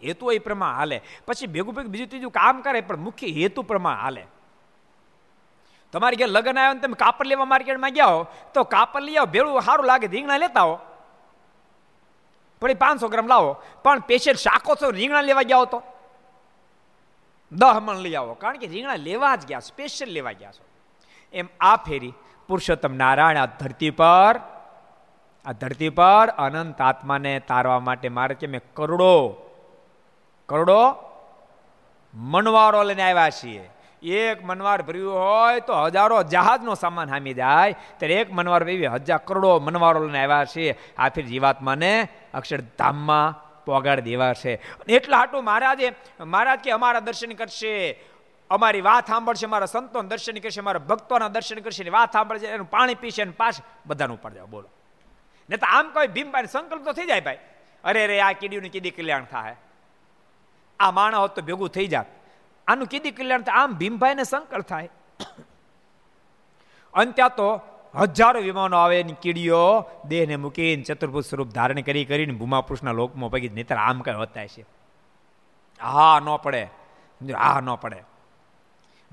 [0.05, 1.01] હેતુ હોય એ પ્રમાણે હાલે.
[1.27, 4.27] પછી ભેગું ભેગું બીજું ત્રીજું કામ કરે, પણ મુખ્ય હેતુ પ્રમાણે હાલે.
[5.93, 9.27] તમારે ઘેર લગ્ન આવ્યો ને તમે કાપડ લેવા માર્કેટમાં ગયા હો, તો કાપડ લઈ આવો,
[9.27, 10.79] ભેળું સારું લાગે, રીંગણા લેતા હો
[12.61, 13.57] પણ પાંચસો ગ્રામ લાવો.
[13.83, 15.83] પણ પેશન્ટ શાકો છો, રીંગણા લેવા ગયા તો?
[17.53, 18.35] દહ મણ લઈ આવો.
[18.35, 20.65] કારણ કે રીંગણા લેવા જ ગયા સ્પેશિયલ લેવા ગયા છો.
[21.33, 22.13] એમ આ ફેરી
[22.49, 24.41] પુરુષોત્તમ નારાયણ આ ધરતી પર,
[25.47, 29.47] આ ધરતી પર અનંત આત્માને તારવા માટે મારે કે મેં કરોડો
[30.49, 30.95] કરોડો
[32.15, 33.71] મનવારો લઈને આવ્યા છીએ.
[34.03, 37.73] એક મનવાર ભર્યું હોય તો હજારો જહાજનો સામાન હામી જાય.
[37.73, 40.79] ત્યારે એક મનવાર એવી હજાર કરોડો મનવારો લઈને આવ્યા છે.
[40.99, 44.55] આથી જીવાત્માને અક્ષરધામમાં પોગાડ દેવા છે.
[44.87, 48.01] એટલા હાટું મહારાજે, મહારાજ કે અમારા દર્શન કરશે.
[48.51, 52.95] અમારી વાત સાંભળશે મારા સંતોના દર્શન કરશે મારા ભક્તોના દર્શન કરશે વાત સાંભળશે, એનું પાણી
[52.95, 53.53] પીશે અને પાછ
[53.87, 54.69] બધાનું ઉપર જાવ બોલો.
[55.51, 57.39] ને તો આમ કોઈ ભીમભાઈ સંકલ્પ તો થઈ જાય ભાઈ.
[57.85, 59.57] અરે રે આ કીડીઓની કીડી કલ્યાણ થાય.
[60.81, 62.07] આ માણસ હોત તો ભેગું થઈ જાત.
[62.69, 64.89] આનું કીધી કલ્યાણ આમ ભીમભાઈને સંકલ્પ થાય.
[66.95, 67.61] અંત્યા તો
[67.95, 73.49] હજારો વિમાનો આવે ને કીડીઓ દેહને મૂકીને ચતુર્ભુજ સ્વરૂપ ધારણ કરી કરીને ભૂમાપુરુષના લોકમાં પગી
[73.49, 74.65] નહીતર આમ કઈ હોતા છે
[75.81, 76.69] હા ન પડે.
[77.35, 78.05] હા ન પડે.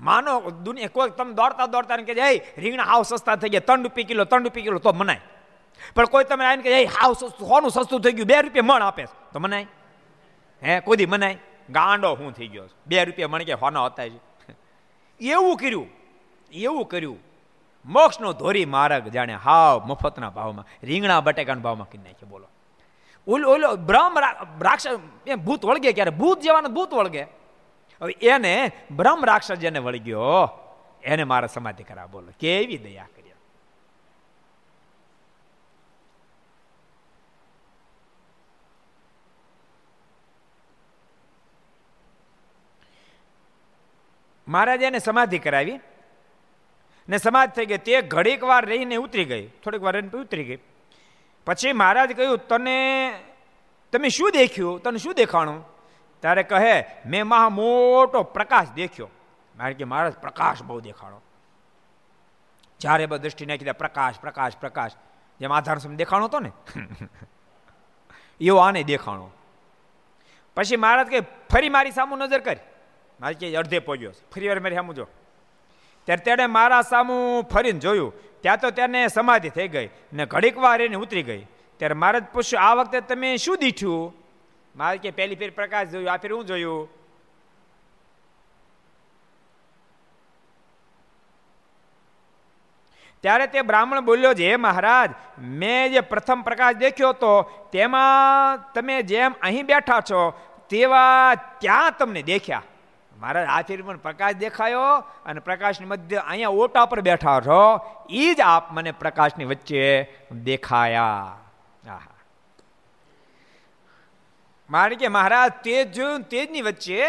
[0.00, 4.06] માનો, દુનિયા કોઈ તમે દોડતા દોડતા કે જઈ રીંગણા હાવ સસ્તા થઈ ગયા, ત્રણ રૂપિયા
[4.06, 5.20] કિલો, ત્રણ રૂપિયા કિલો, તો મનાય.
[5.94, 9.04] પણ કોઈ તમે આવીને કે હાવ સસ્તું, સોનું સસ્તું થઈ ગયું, બે રૂપિયા મણ આપે
[9.04, 9.66] તો મનાય.
[10.62, 11.38] હે કોઈ મનાય?
[11.70, 14.08] ગાંડો હું થઈ ગયો બે રૂપિયા મણકે હોના હતા
[15.20, 15.88] એવું કર્યું
[16.52, 17.18] એવું કર્યું.
[17.84, 22.46] મોક્ષનો ધોરી માર્ગ જાણે હાવ મફતના ભાવમાં, રીંગણા બટેકાના ભાવમાં કરી નાખે બોલો.
[23.26, 24.14] ઓલો ઓલો, બ્રહ્મ
[24.62, 26.12] રાક્ષસ એ ભૂત વળગે ક્યારે?
[26.20, 27.22] ભૂત જેવાના ભૂત વળગે.
[28.00, 28.54] હવે એને
[28.90, 30.42] બ્રહ્મ રાક્ષસ જેને વળગ્યો,
[31.02, 32.32] એને મારા સમાધિ કરા બોલો.
[32.40, 33.26] કેવી દયા કરી
[44.48, 45.80] મહારાજે એને સમાધિ કરાવી.
[47.08, 47.78] ને સમાધિ થઈ ગઈ.
[47.78, 49.48] તે ઘડીક વાર રહીને ઉતરી ગઈ.
[49.48, 50.58] થોડીક વાર રહીને ઉતરી ગઈ.
[51.46, 53.12] પછી મહારાજ કહ્યું, તને,
[53.92, 54.82] તમે શું દેખ્યું?
[54.82, 55.64] તને શું દેખાણું?
[56.20, 59.08] ત્યારે કહે, મેં મહા મોટો પ્રકાશ દેખ્યો.
[59.56, 61.20] મારે કે મહારાજ પ્રકાશ બહુ દેખાણો.
[62.80, 64.90] જ્યારે બધા દ્રષ્ટિ નાખી દે પ્રકાશ પ્રકાશ પ્રકાશ.
[65.40, 66.50] જેમ આધાર સમય દેખાણો હતો ને.
[68.40, 69.30] એવો આને દેખાણો.
[70.56, 72.77] પછી મહારાજ કહે, ફરી મારી સામુ નજર કરી.
[73.20, 75.06] મારે કે અડધે પહોંચ્યો ફરી વાર મારી સામું જો.
[76.08, 78.12] ત્યારે તેણે મારા સામું ફરીને જોયું.
[78.42, 81.42] ત્યાં તો તેને સમાધિ થઈ ગઈ ને ઘડીક વાર એને ઉતરી ગઈ.
[81.76, 84.14] ત્યારે મહારાજ પૂછ્યું, આ વખતે તમે શું દીઠ્યું
[84.76, 86.12] મારે કે પહેલી ફેર પ્રકાશ જોયું.
[86.12, 86.88] આ ફેર હું જોયું?
[93.20, 97.42] ત્યારે તે બ્રાહ્મણ બોલ્યો છે હે મહારાજ, મેં જે પ્રથમ પ્રકાશ દેખ્યો હતો,
[97.72, 100.32] તેમાં તમે જેમ અહીં બેઠા છો,
[100.68, 102.62] તેવા ત્યાં તમને દેખ્યા.
[103.22, 104.96] હાથી પણ પ્રકાશ દેખાયો
[105.26, 111.36] અને પ્રકાશની મધ્ય અહીંયા ઓટા પર બેઠા છો એ જ આપ મને પ્રકાશની વચ્ચે દેખાયા.
[111.88, 112.14] આહા.
[114.70, 117.06] મારે કે મહારાજ તેજ જોયું તેજની વચ્ચે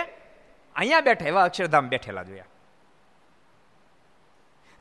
[0.76, 2.44] અહીંયા બેઠા, એવા અક્ષરધામ બેઠેલા જોયા.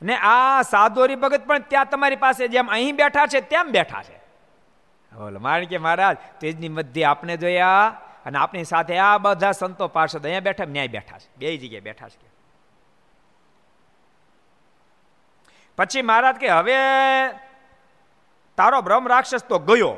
[0.01, 4.19] ને આ સાધુરી ભગત પણ ત્યાં તમારી પાસે જેમ અહીં બેઠા છે, તેમ બેઠા છે.
[5.15, 10.25] બોલો મારે કે મહારાજ તેજની મધ્ય આપને જોયા અને આપની સાથે આ બધા સંતો પાર્ષદ
[10.25, 11.29] અહીંયા બેઠા ન્યાય બેઠા છે.
[11.37, 12.29] બે જગ્યાએ બેઠા છે.
[15.77, 16.75] પછી મહારાજ કે, હવે
[18.57, 19.95] તારો બ્રહ્મ રાક્ષસ તો ગયો.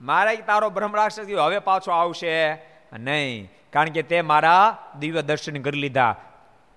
[0.00, 1.42] મારા તારો બ્રહ્મ રાક્ષસ ગયો.
[1.42, 2.54] હવે પાછો આવશે
[2.98, 3.50] નહીં.
[3.72, 6.16] કારણ કે તે મારા દિવ્ય દર્શન કરી લીધા.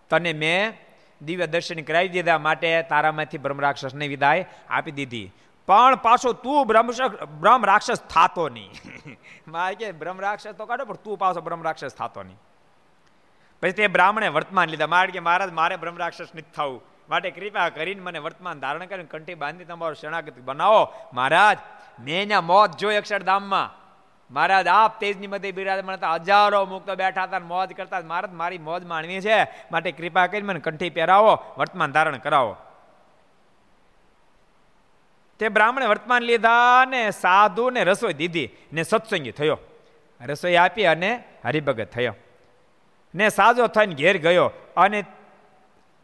[0.09, 0.73] તને મેં
[1.21, 5.33] દિવ્ય દર્શન કરાવી દીધા માટે તારામાંથી બ્રહ્મ રાક્ષસને વિદાય આપી દીધી.
[5.67, 6.91] પણ પાછો તું બ્રહ્મ
[7.39, 8.71] બ્રહ્મ રાક્ષસ થાતો નહીં.
[9.47, 12.39] મારે કે બ્રહ્મ રાક્ષસ તો કાઢો, પણ તું પાછો બ્રહ્મ રાક્ષસ થતો નહીં.
[13.61, 14.87] પછી તે બ્રાહ્મણે વર્તમાન લીધા.
[14.87, 16.81] મારે કે મહારાજ, મારે બ્રહ્મ રાક્ષસ નથી થવું.
[17.09, 20.93] માટે કૃપા કરીને મને વર્તમાન ધારણ કરીને કંઠી બાંધી તમારો શરણાગત બનાવો.
[21.13, 21.57] મહારાજ
[21.99, 23.69] મેં ત્યાં મોત જોઈ અક્ષરધામમાં.
[24.31, 26.13] મહારાજ, આપ તેજની મધ્ય બિરાજમાન હતા.
[26.13, 29.43] હજારો મુક્ત બેઠા હતા મોજ કરતા મહારાજ, મારી મોજ માણવી છે.
[29.71, 32.55] માટે કૃપા કરીને મને કંઠી પહેરાવો, વર્તમાન ધારણ કરાવો.
[35.43, 39.57] તે બ્રાહ્મણે વર્તમાન લીધા ને સાધુને રસોઈ દીધી ને સત્સંગી થયો.
[40.25, 42.15] રસોઈ આપી અને હરિભગત થયો.
[43.15, 45.03] ને સાજો થઈને ઘેર ગયો અને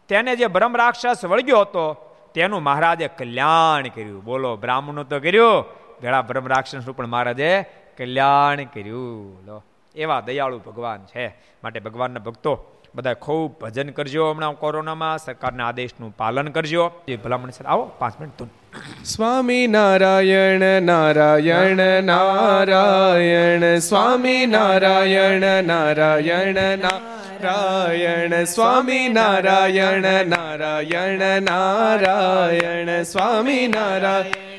[0.07, 4.23] તેને જે બ્રહ્મ રાક્ષસ વળગ્યો હતો, તેનું મહારાજે કલ્યાણ કર્યું.
[4.23, 5.65] બોલો બ્રાહ્મણનું તો કર્યું?
[6.01, 7.65] ઘણા બ્રહ્મ રાક્ષસનું પણ મહારાજે
[7.97, 9.45] કલ્યાણ કર્યું.
[9.45, 9.63] લો,
[9.95, 11.27] એવા દયાળુ ભગવાન છે.
[11.63, 16.91] માટે ભગવાનના ભક્તો બધા ખૂબ ભજન કરજો હમણાં કોરોનામાં, સરકારના આદેશનું પાલન કરજો.
[17.07, 18.59] એ ભલામણ છે, આવો પાંચ મિનિટ તું
[19.03, 23.79] સ્વામી નારાયણ નારાયણ નારાયણ.
[23.79, 28.43] સ્વામી નારાયણ નારાયણ નારાયણ.
[28.43, 33.03] સ્વામી નારાયણ નારાયણ નારાયણ.
[33.03, 34.58] સ્વામી નારાયણ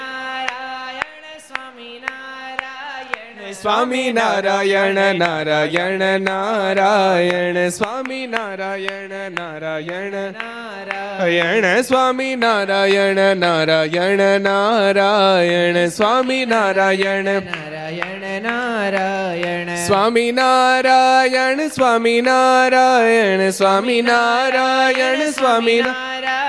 [3.61, 7.71] સ્વામી નારાયણ નારાયણ નારાયણ
[8.27, 10.11] નારાયણ નારાયણ.
[10.31, 17.23] નારાયણ સ્વામી નારાયણ નારાયણ નારાયણ સ્વામી નારાયણ.
[17.23, 19.75] નારાયણ નારાયણ.
[19.87, 25.83] સ્વામી નારાયણ સ્વામી નારાયણ સ્વામી નારાયણ સ્વામી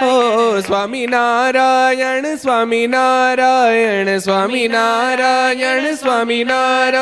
[0.02, 7.01] ઓ સ્વામી નારાયણ સ્વામી નારાયણ સ્વામી નારાયણ સ્વામી નારાયણ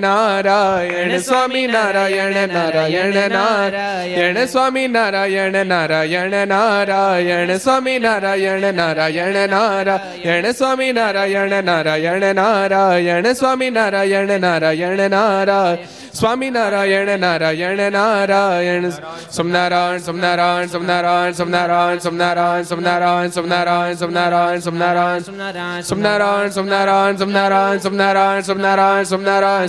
[0.00, 11.64] નારાયણ સ્વામી નારાયણ નારાયણ નારાયણ સ્વામી નારાયણ નારાયણ નારાયણ સ્વામી નારાયણ નારાયણ નારાયણ સ્વામી નારાયણ
[11.64, 18.86] નારાયણ નારાયણ સ્વામી નારાયણ નારાયણ નારાયણ સ્વામી નારાયણ નારાયણ નારાયણ
[19.30, 29.68] સોમનારાયણ સોમનારાયણ સોમનારાયણ સોમનારાયણ સોમનારાયણ સોમનારાયણ સોમનારાયણ સોમનારાયણ સોમનારાયણ સોમનારાયણ સોમનારાયણ સોમનારાયણ સોમનારાયણ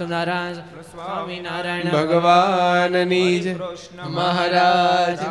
[0.00, 3.56] સતનારાયણ સ્વામિનારાયણ ભગવાનની જ
[4.10, 5.24] મહારાજ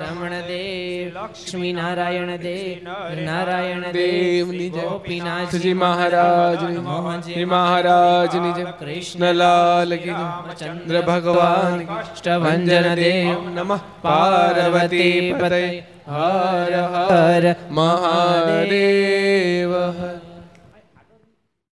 [0.00, 9.92] રમણ દેવ લક્ષ્મી નારાયણ દેવ નારાયણ દેવ નિજ ગોપીનાથજી મહારાજ મોહનજી મહારાજ નિજ કૃષ્ણલાલ
[10.58, 20.31] ચંદ્ર ભગવાન કષ્ટભંજન દેવ નમઃ પાર્વતી પતે હર હર મહાદેવ હર